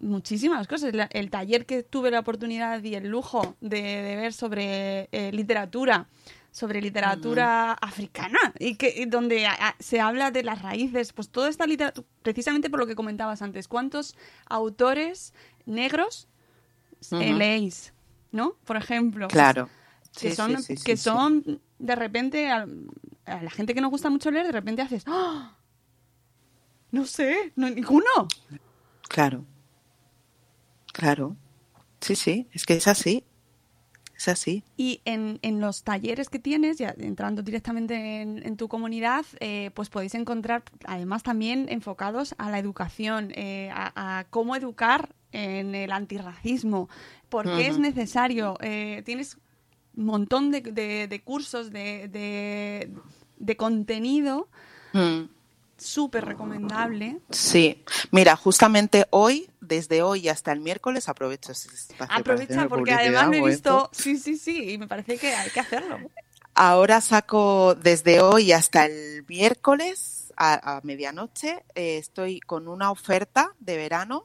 [0.00, 0.94] muchísimas cosas.
[0.94, 5.30] La- El taller que tuve la oportunidad y el lujo de, de ver sobre eh,
[5.32, 6.06] literatura,
[6.50, 11.28] sobre literatura africana, y que y donde a- a- se habla de las raíces, pues
[11.28, 14.16] toda esta literatura, precisamente por lo que comentabas antes, ¿cuántos
[14.46, 15.34] autores
[15.66, 16.28] negros
[17.12, 17.92] eh, leéis?
[18.32, 18.54] ¿No?
[18.64, 19.28] Por ejemplo.
[19.28, 19.68] Claro.
[20.18, 22.66] que son, sí, sí, sí, que son de repente, a,
[23.26, 25.56] a la gente que nos gusta mucho leer, de repente haces, ¡Ah!
[26.90, 28.28] no sé, no, ninguno.
[29.08, 29.44] Claro.
[30.96, 31.36] Claro.
[32.00, 33.24] Sí, sí, es que es así.
[34.16, 34.64] Es así.
[34.78, 39.70] Y en, en los talleres que tienes, ya entrando directamente en, en tu comunidad, eh,
[39.74, 45.74] pues podéis encontrar, además también enfocados a la educación, eh, a, a cómo educar en
[45.74, 46.88] el antirracismo,
[47.28, 48.56] por qué es necesario.
[48.62, 49.36] Eh, tienes
[49.94, 52.90] un montón de, de- de cursos, de, de,
[53.38, 54.48] de contenido
[54.94, 55.28] Mm,
[55.78, 57.18] súper recomendable.
[57.30, 57.84] Sí.
[58.10, 62.14] Mira, justamente hoy, desde hoy hasta el miércoles, aprovecho ese espacio.
[62.16, 65.60] Aprovecha porque además me he visto, sí, sí, sí, y me parece que hay que
[65.60, 65.98] hacerlo.
[66.54, 71.64] Ahora saco desde hoy hasta el miércoles a, a medianoche.
[71.74, 74.24] eh, estoy con una oferta de verano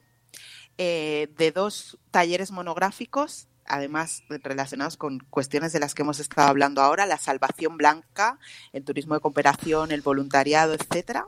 [0.78, 6.82] eh, de dos talleres monográficos, además relacionados con cuestiones de las que hemos estado hablando
[6.82, 8.38] ahora, la salvación blanca,
[8.72, 11.26] el turismo de cooperación, el voluntariado, etcétera,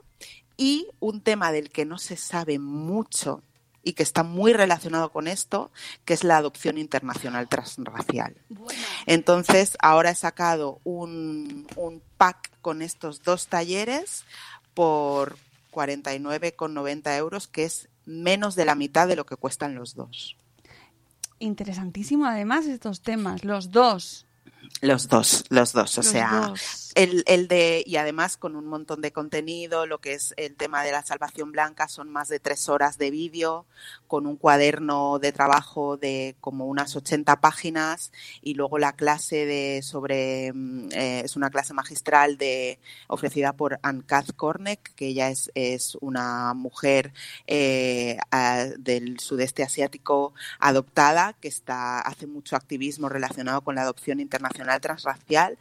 [0.57, 3.43] y un tema del que no se sabe mucho
[3.83, 5.71] y que está muy relacionado con esto,
[6.05, 8.35] que es la adopción internacional transracial.
[8.49, 14.25] Bueno, Entonces, ahora he sacado un, un pack con estos dos talleres
[14.73, 15.37] por
[15.71, 20.35] 49,90 euros, que es menos de la mitad de lo que cuestan los dos.
[21.39, 24.25] Interesantísimo además estos temas, los dos.
[24.81, 26.91] Los dos, los dos, o Los sea, dos.
[26.95, 30.81] El, el de, y además con un montón de contenido, lo que es el tema
[30.83, 33.65] de la salvación blanca son más de tres horas de vídeo,
[34.07, 39.81] con un cuaderno de trabajo de como unas 80 páginas, y luego la clase de
[39.83, 45.51] sobre, mm, eh, es una clase magistral de, ofrecida por Anne-Kath Kornek, que ella es,
[45.53, 47.13] es una mujer
[47.47, 54.21] eh, a- del sudeste asiático adoptada, que está, hace mucho activismo relacionado con la adopción
[54.21, 55.57] internacional transracial,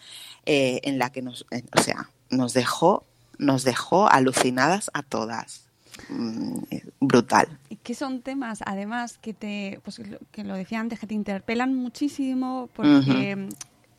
[0.46, 3.04] eh, en la que nos, eh, o sea, nos dejó,
[3.38, 5.68] nos dejó alucinadas a todas.
[6.08, 7.58] Mm, eh, brutal.
[7.68, 10.00] Y que son temas, además, que te, pues
[10.32, 13.48] que lo decía antes, que te interpelan muchísimo porque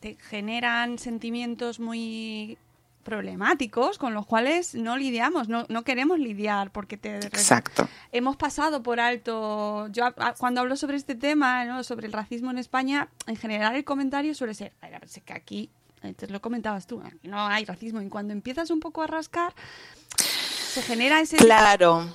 [0.00, 2.58] te generan sentimientos muy
[3.06, 7.88] problemáticos con los cuales no lidiamos, no, no queremos lidiar porque te Exacto.
[8.10, 9.86] hemos pasado por alto.
[9.92, 10.02] Yo
[10.38, 11.84] cuando hablo sobre este tema, ¿no?
[11.84, 15.22] sobre el racismo en España, en general el comentario suele ser, "Ay, a ver, es
[15.24, 15.70] que aquí,
[16.02, 18.02] antes lo comentabas tú, aquí no hay racismo.
[18.02, 19.54] Y cuando empiezas un poco a rascar,
[20.18, 21.36] se genera ese...
[21.36, 22.08] Claro.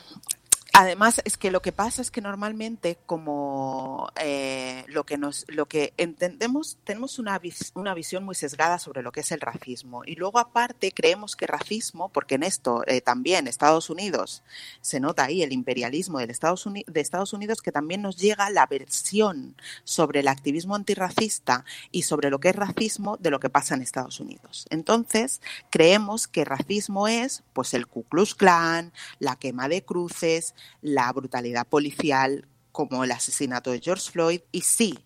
[0.73, 5.67] Además, es que lo que pasa es que normalmente, como eh, lo que nos, lo
[5.67, 7.41] que entendemos, tenemos una,
[7.73, 10.03] una visión muy sesgada sobre lo que es el racismo.
[10.05, 14.43] Y luego, aparte, creemos que racismo, porque en esto eh, también Estados Unidos
[14.79, 18.65] se nota ahí el imperialismo del Estados de Estados Unidos, que también nos llega la
[18.65, 23.75] versión sobre el activismo antirracista y sobre lo que es racismo de lo que pasa
[23.75, 24.67] en Estados Unidos.
[24.69, 31.11] Entonces, creemos que racismo es pues el Ku Klux Klan, la quema de cruces, la
[31.11, 34.99] brutalidad policial como el asesinato de George Floyd y sí,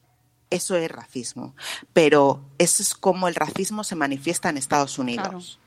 [0.50, 1.56] eso es racismo,
[1.94, 5.60] pero eso es como el racismo se manifiesta en Estados Unidos.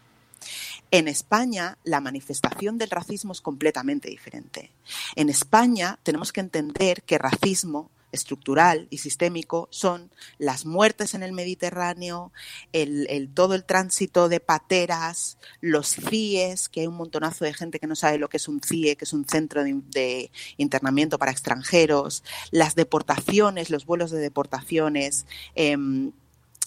[0.90, 4.70] En España, la manifestación del racismo es completamente diferente.
[5.16, 11.32] En España, tenemos que entender que racismo estructural y sistémico son las muertes en el
[11.32, 12.32] Mediterráneo,
[12.72, 17.86] el, todo el tránsito de pateras, los CIEs, que hay un montonazo de gente que
[17.86, 21.32] no sabe lo que es un CIE, que es un centro de, de internamiento para
[21.32, 26.12] extranjeros, las deportaciones, los vuelos de deportaciones, em,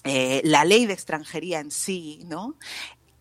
[0.04, 2.56] eh, la ley de extranjería en sí, ¿no?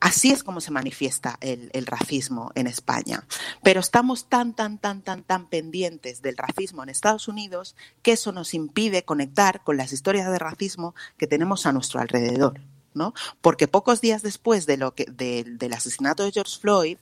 [0.01, 3.25] Así es como se manifiesta el, el racismo en España.
[3.63, 8.33] Pero estamos tan, tan, tan, tan, tan pendientes del racismo en Estados Unidos que eso
[8.33, 12.61] nos impide conectar con las historias de racismo que tenemos a nuestro alrededor.
[12.93, 13.15] ¿no?
[13.41, 16.99] Porque pocos días después de lo que, de- del asesinato de George Floyd,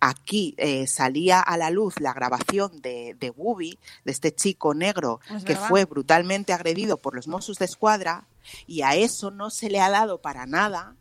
[0.00, 5.18] aquí eh, salía a la luz la grabación de, de Whoopi, de este chico negro
[5.34, 5.68] Es que verdad.
[5.68, 8.26] fue brutalmente agredido por los Mossos de Escuadra,
[8.68, 10.94] y a eso no se le ha dado para nada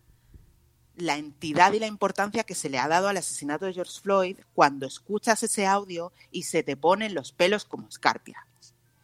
[0.95, 4.37] la entidad y la importancia que se le ha dado al asesinato de George Floyd
[4.53, 8.45] cuando escuchas ese audio y se te ponen los pelos como escarpia.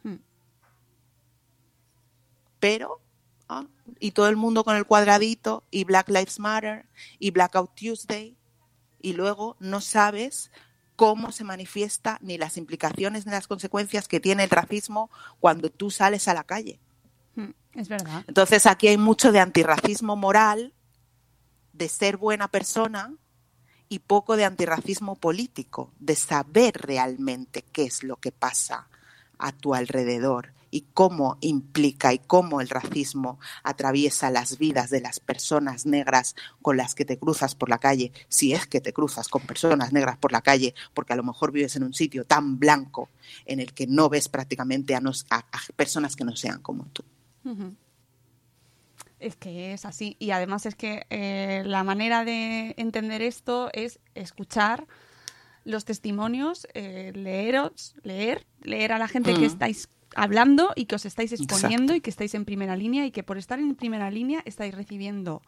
[0.02, 0.16] Hmm.
[2.60, 3.00] Pero,
[3.48, 3.66] ah,
[3.98, 6.86] y todo el mundo con el cuadradito, y Black Lives Matter,
[7.18, 8.36] y Blackout Tuesday,
[9.02, 10.50] y luego no sabes
[10.94, 15.10] cómo se manifiesta ni las implicaciones ni las consecuencias que tiene el racismo
[15.40, 16.78] cuando tú sales a la calle.
[17.36, 18.22] Mm, Es verdad.
[18.28, 20.74] Entonces aquí hay mucho de antirracismo moral,
[21.80, 23.14] de ser buena persona
[23.88, 28.90] y poco de antirracismo político, de saber realmente qué es lo que pasa
[29.38, 35.20] a tu alrededor y cómo implica y cómo el racismo atraviesa las vidas de las
[35.20, 39.28] personas negras con las que te cruzas por la calle, si es que te cruzas
[39.28, 42.58] con personas negras por la calle, porque a lo mejor vives en un sitio tan
[42.58, 43.08] blanco
[43.46, 45.00] en el que no ves prácticamente a,
[45.76, 47.04] personas que no sean como tú.
[49.20, 50.16] Es que es así.
[50.18, 54.86] Y además es que eh, la manera de entender esto es escuchar
[55.64, 59.44] los testimonios, eh, leeros, leer, leer a la gente que Mm.
[59.44, 61.94] estáis hablando y que os estáis exponiendo Exacto.
[61.96, 65.42] y que estáis en primera línea y que por estar en primera línea estáis recibiendo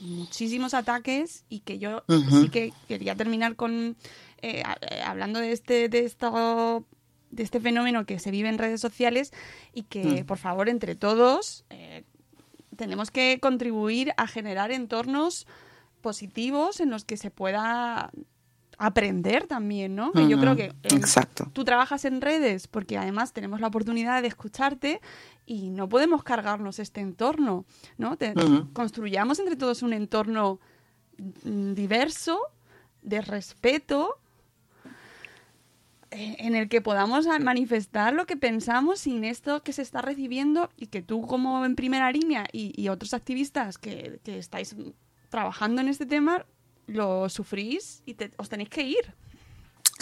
[0.00, 3.96] muchísimos ataques y que yo sí que quería terminar con
[4.42, 6.84] eh, eh, hablando de este de esto
[7.30, 9.32] de este fenómeno que se vive en redes sociales
[9.72, 10.26] y que Mm.
[10.26, 12.02] por favor entre todos eh,
[12.76, 15.46] tenemos que contribuir a generar entornos
[16.00, 18.10] positivos en los que se pueda
[18.78, 20.10] aprender también, ¿no?
[20.12, 21.48] Que yo creo que en- Exacto.
[21.52, 25.00] tú trabajas en redes porque además tenemos la oportunidad de escucharte
[25.46, 27.64] y no podemos cargarnos este entorno,
[27.98, 28.16] ¿no?
[28.16, 28.34] Te-.
[28.72, 30.58] Construyamos entre todos un entorno
[31.44, 32.40] mm, diverso,
[33.02, 34.21] de respeto, eh,
[36.12, 40.86] en el que podamos manifestar lo que pensamos sin esto que se está recibiendo y
[40.86, 44.76] que tú como en primera línea y, y otros activistas que, que estáis
[45.30, 46.44] trabajando en este tema
[46.86, 49.14] lo sufrís y te- os tenéis que ir.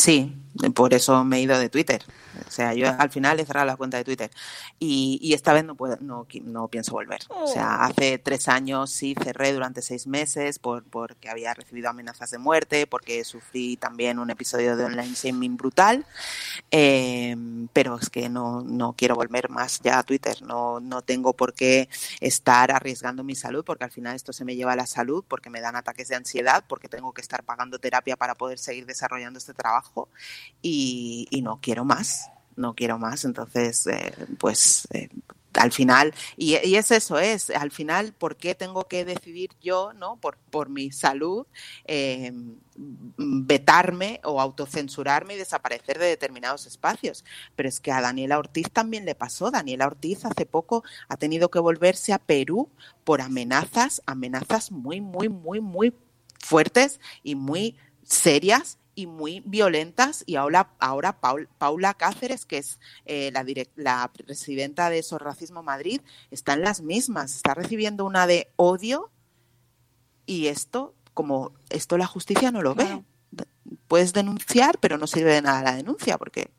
[0.01, 0.35] Sí,
[0.75, 2.03] por eso me he ido de Twitter.
[2.47, 4.31] O sea, yo al final he cerrado la cuenta de Twitter
[4.79, 7.21] y, y esta vez no puedo, no, no pienso volver.
[7.29, 12.31] O sea, hace tres años sí cerré durante seis meses por, porque había recibido amenazas
[12.31, 16.07] de muerte, porque sufrí también un episodio de online shaming brutal,
[16.71, 17.37] eh,
[17.73, 20.41] pero es que no, no quiero volver más ya a Twitter.
[20.43, 21.89] No, no tengo por qué
[22.21, 25.51] estar arriesgando mi salud, porque al final esto se me lleva a la salud, porque
[25.51, 29.39] me dan ataques de ansiedad, porque tengo que estar pagando terapia para poder seguir desarrollando
[29.39, 29.90] este trabajo
[30.63, 33.25] y, no quiero más, no quiero más.
[33.25, 35.09] Entonces, eh, pues eh,
[35.55, 39.93] al final, y, y es eso, es al final, ¿por qué tengo que decidir yo,
[39.93, 40.17] no?
[40.17, 41.47] Por, por mi salud,
[41.87, 42.33] eh,
[43.17, 47.25] vetarme o autocensurarme y desaparecer de determinados espacios.
[47.57, 49.51] Pero es que a Daniela Ortiz también le pasó.
[49.51, 52.71] Daniela Ortiz hace poco ha tenido que volverse a Perú
[53.05, 55.93] por amenazas, amenazas muy, muy, muy, muy
[56.39, 62.79] fuertes y muy serias y muy violentas y ahora, ahora Paul- Paula Cáceres, que es
[63.07, 68.05] eh, la, direc- la presidenta de Eso Racismo Madrid, está en las mismas, está recibiendo
[68.05, 69.11] una de odio
[70.27, 73.05] y esto, como esto la justicia no lo Claro.
[73.35, 73.45] ve.
[73.89, 76.51] Puedes denunciar, pero no sirve de nada la denuncia porque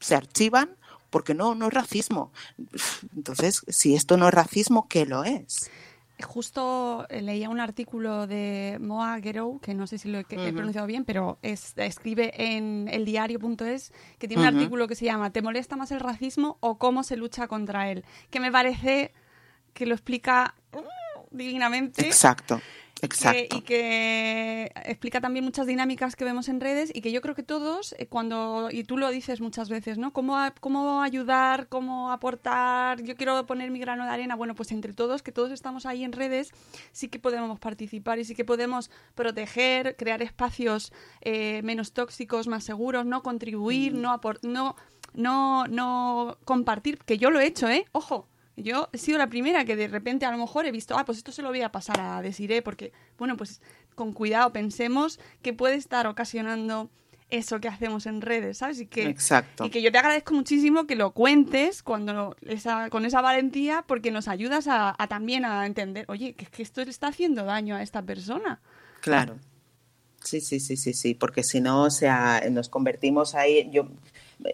[0.00, 0.76] se archivan
[1.10, 2.32] porque no, no es racismo.
[3.16, 5.70] Entonces, si esto no es racismo, ¿qué lo es?
[6.22, 10.52] Justo eh, leía un artículo de Moa Guerou, que no sé si lo he, he
[10.52, 15.42] pronunciado bien, pero es, escribe en eldiario.es que tiene un artículo que se llama ¿Te
[15.42, 18.04] molesta más el racismo o cómo se lucha contra él?
[18.30, 19.12] Que me parece
[19.72, 20.80] que lo explica uh,
[21.30, 22.06] divinamente.
[22.06, 22.60] Exacto,
[23.02, 23.56] exacto.
[23.56, 27.42] y que explica también muchas dinámicas que vemos en redes y que yo creo que
[27.42, 30.12] todos, eh, cuando, y tú lo dices muchas veces, ¿no?
[30.12, 34.72] ¿Cómo, a- cómo ayudar, cómo aportar, yo quiero poner mi grano de arena, bueno, pues
[34.72, 36.52] entre todos, que todos estamos ahí en redes,
[36.92, 42.64] sí que podemos participar y sí que podemos proteger, crear espacios eh, menos tóxicos, más
[42.64, 44.76] seguros, no contribuir, no, apor- no,
[45.14, 47.84] no, no compartir, que yo lo he hecho, ¿eh?
[47.92, 48.28] Ojo,
[48.62, 51.18] yo he sido la primera que de repente a lo mejor he visto, ah, pues
[51.18, 53.60] esto se lo voy a pasar a Desiree, porque, bueno, pues
[53.94, 56.90] con cuidado pensemos que puede estar ocasionando
[57.30, 58.80] eso que hacemos en redes, ¿sabes?
[58.80, 59.64] Y que, Exacto.
[59.64, 64.10] y que yo te agradezco muchísimo que lo cuentes cuando esa, con esa valentía, porque
[64.10, 67.76] nos ayudas a, a también a entender, oye, que, que esto le está haciendo daño
[67.76, 68.60] a esta persona.
[69.00, 69.38] Claro.
[70.22, 73.88] Sí, sí, sí, sí, sí, porque si no, o sea, nos convertimos ahí, yo,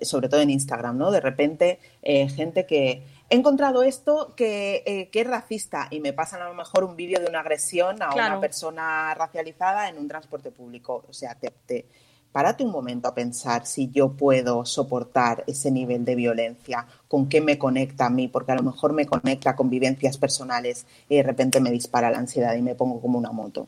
[0.02, 1.10] sobre todo en Instagram, ¿no?
[1.10, 6.12] De repente, eh, gente que he encontrado esto que, eh, que es racista y me
[6.12, 8.32] pasan a lo mejor un vídeo de una agresión a Claro.
[8.34, 11.04] una persona racializada en un transporte público.
[11.08, 11.86] O sea, te, te-
[12.32, 17.40] párate un momento a pensar si yo puedo soportar ese nivel de violencia, con qué
[17.40, 21.22] me conecta a mí, porque a lo mejor me conecta con vivencias personales y de
[21.22, 23.66] repente me dispara la ansiedad y me pongo como una moto.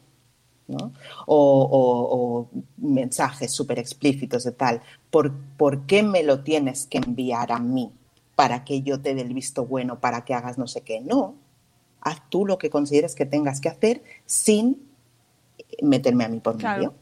[0.69, 0.93] ¿no?
[1.27, 6.99] O, o- o mensajes súper explícitos de tal, ¿por, ¿por qué me lo tienes que
[6.99, 7.91] enviar a mí
[8.39, 11.01] para que yo te dé el visto bueno, para que hagas no sé qué?
[11.01, 11.35] No,
[12.01, 14.89] haz tú lo que consideres que tengas que hacer sin
[15.83, 16.77] meterme a mí por Claro.
[16.77, 16.95] medio.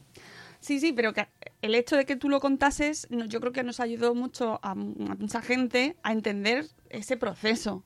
[0.59, 1.27] Sí, sí, pero que
[1.61, 5.43] el hecho de que tú lo contases, yo creo que nos ayudó mucho a mucha
[5.43, 7.83] gente a entender ese proceso.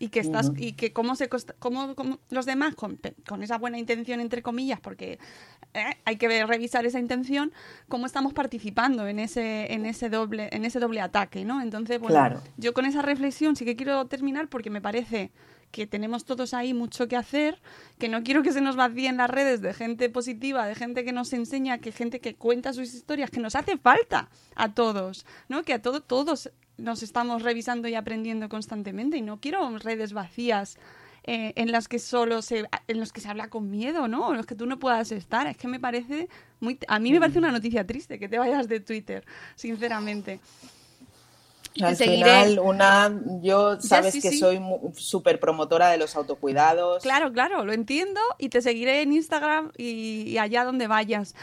[0.00, 1.28] Y que estás, y que cómo se
[1.58, 5.18] cómo, cómo los demás, con, con esa buena intención, entre comillas, porque
[5.74, 7.52] eh, hay que revisar esa intención,
[7.88, 11.60] cómo estamos participando en ese, en ese doble, en ese doble ataque, ¿no?
[11.60, 12.42] Entonces, bueno, Claro.
[12.56, 15.32] yo con esa reflexión sí que quiero terminar porque me parece
[15.72, 17.60] que tenemos todos ahí mucho que hacer,
[17.98, 21.12] que no quiero que se nos vacíen las redes de gente positiva, de gente que
[21.12, 25.64] nos enseña, que gente que cuenta sus historias, que nos hace falta a todos, ¿no?
[25.64, 30.78] Que a todo, todos nos estamos revisando y aprendiendo constantemente y no quiero redes vacías
[31.24, 34.30] eh, en las que solo se en los que se habla con miedo, ¿no?
[34.30, 35.46] En los que tú no puedas estar.
[35.46, 36.28] Es que me parece
[36.60, 39.24] muy a mí me parece una noticia triste que te vayas de Twitter,
[39.54, 40.40] sinceramente.
[41.74, 42.16] Y Al seguiré.
[42.16, 44.38] final, una, yo sabes sí, que sí.
[44.38, 44.60] soy
[44.96, 47.02] súper promotora de los autocuidados.
[47.02, 51.34] Claro, claro, lo entiendo y te seguiré en Instagram y, y allá donde vayas.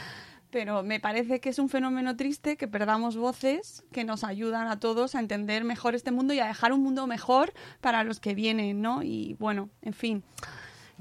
[0.56, 4.80] Pero me parece que es un fenómeno triste que perdamos voces que nos ayudan a
[4.80, 7.52] todos a entender mejor este mundo y a dejar un mundo mejor
[7.82, 9.02] para los que vienen, ¿no?
[9.02, 10.24] Y bueno, en fin,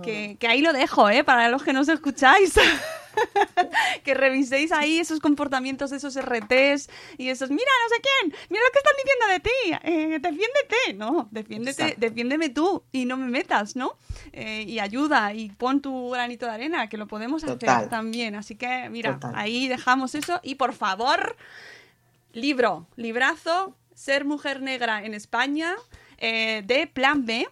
[0.01, 1.23] que, que ahí lo dejo, ¿eh?
[1.23, 2.53] Para los que nos escucháis.
[4.03, 8.71] que reviséis ahí esos comportamientos, esos RTs y esos, mira, no sé quién, mira lo
[8.71, 12.01] que están diciendo de ti, eh, defiéndete, no, defiéndete, Exacto.
[12.01, 13.97] defiéndeme tú y no me metas, ¿no?
[14.33, 18.35] Eh, y ayuda y pon tu granito de arena, que lo podemos hacer también.
[18.35, 19.33] Así que, mira, Total.
[19.35, 21.35] ahí dejamos eso y por favor,
[22.33, 25.75] libro, librazo, Ser Mujer Negra en España,
[26.17, 27.47] eh, de Plan B,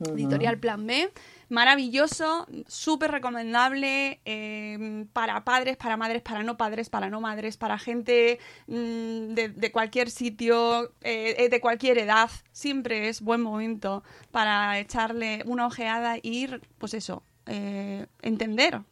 [0.00, 1.10] editorial Plan B.
[1.50, 7.78] Maravilloso, súper recomendable eh, para padres, para madres, para no padres, para no madres, para
[7.78, 12.30] gente mm, de, de cualquier sitio, eh, eh, de cualquier edad.
[12.52, 18.82] Siempre es buen momento para echarle una ojeada e ir, pues eso, eh, entender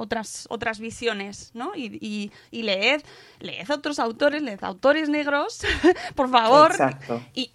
[0.00, 1.74] otras, otras visiones, ¿no?
[1.74, 3.02] Y, y, y leed,
[3.40, 5.60] leed otros autores, leed autores negros,
[6.14, 6.70] por favor.
[6.72, 7.22] Exacto.
[7.34, 7.50] Y,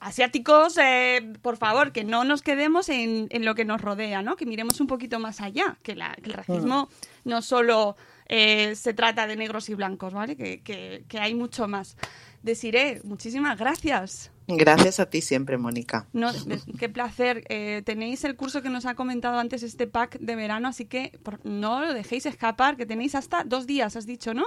[0.00, 4.36] asiáticos, eh, por favor, que no nos quedemos en, en lo que nos rodea, ¿no?
[4.36, 6.88] Que miremos un poquito más allá, que, la- que el racismo
[7.24, 7.96] no solo
[8.26, 10.36] eh, se trata de negros y blancos, ¿vale?
[10.36, 11.96] Que, que- que hay mucho más.
[12.42, 14.30] Desiré, muchísimas gracias.
[14.46, 16.06] Gracias a ti siempre, Mónica.
[16.12, 16.30] No,
[16.78, 17.44] qué placer.
[17.48, 21.18] Eh, tenéis el curso que nos ha comentado antes este pack de verano, así que
[21.22, 24.44] por- no lo dejéis escapar, que tenéis hasta dos días, has dicho, ¿no?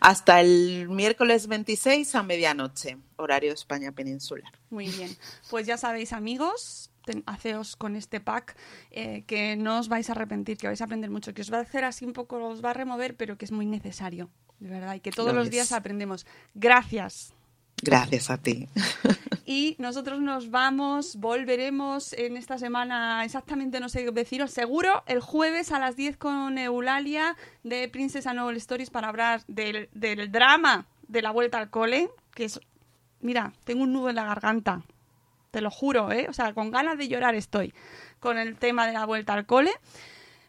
[0.00, 4.52] Hasta el miércoles 26 a medianoche, horario España peninsular.
[4.68, 5.16] Muy bien.
[5.48, 8.56] Pues ya sabéis, amigos, ten- haceos con este pack
[8.90, 11.58] eh, que no os vais a arrepentir, que vais a aprender mucho, que os va
[11.58, 14.68] a hacer así un poco, os va a remover, pero que es muy necesario, de
[14.70, 15.50] verdad, y que todos Lo los es.
[15.52, 16.26] días aprendemos.
[16.54, 17.34] Gracias.
[17.82, 18.68] Gracias a ti.
[19.46, 25.18] Y nosotros nos vamos, volveremos en esta semana, exactamente no sé qué deciros, seguro el
[25.18, 30.30] jueves a las 10 con Eulalia de Princess and Novel Stories para hablar del, del
[30.30, 32.60] drama de la vuelta al cole, que es,
[33.22, 34.82] mira, tengo un nudo en la garganta,
[35.50, 36.26] te lo juro, ¿eh?
[36.28, 37.74] O sea, con ganas de llorar estoy
[38.18, 39.72] con el tema de la vuelta al cole.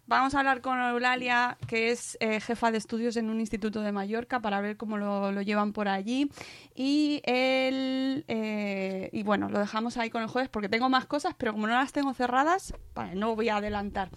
[0.08, 3.94] Vamos a hablar con Eulalia, que es eh, jefa de estudios en un instituto de
[3.94, 6.30] Mallorca, para ver cómo lo, lo llevan por allí.
[6.76, 11.34] Y él, eh, y bueno, lo dejamos ahí con el jueves porque tengo más cosas,
[11.38, 14.10] pero como no las tengo cerradas, vale, no voy a adelantar.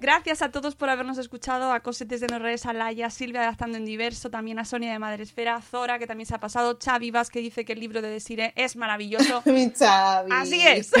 [0.00, 3.78] Gracias a todos por habernos escuchado, a Cosetes de Norres, a Laia, Silvia de Adaptando
[3.78, 7.30] en Diverso, también a Sonia de Madresfera, Zora, que también se ha pasado, Xavi Vaz,
[7.30, 9.42] que dice que el libro de Desire es maravilloso.
[9.46, 10.30] Mi Xavi.
[10.32, 10.92] Así es.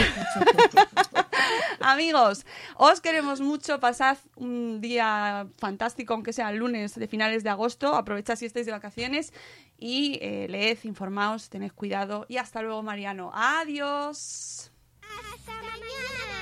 [1.80, 2.44] Amigos,
[2.74, 3.78] os queremos mucho.
[3.78, 7.94] Pasad un día fantástico, aunque sea el lunes de finales de agosto.
[7.94, 9.32] Aprovechad si estáis de vacaciones
[9.78, 12.26] y eh, leed, informaos, tened cuidado.
[12.28, 13.30] Y hasta luego, Mariano.
[13.32, 14.72] Adiós.
[15.02, 16.37] Hasta mañana.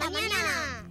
[0.00, 0.89] Mañana.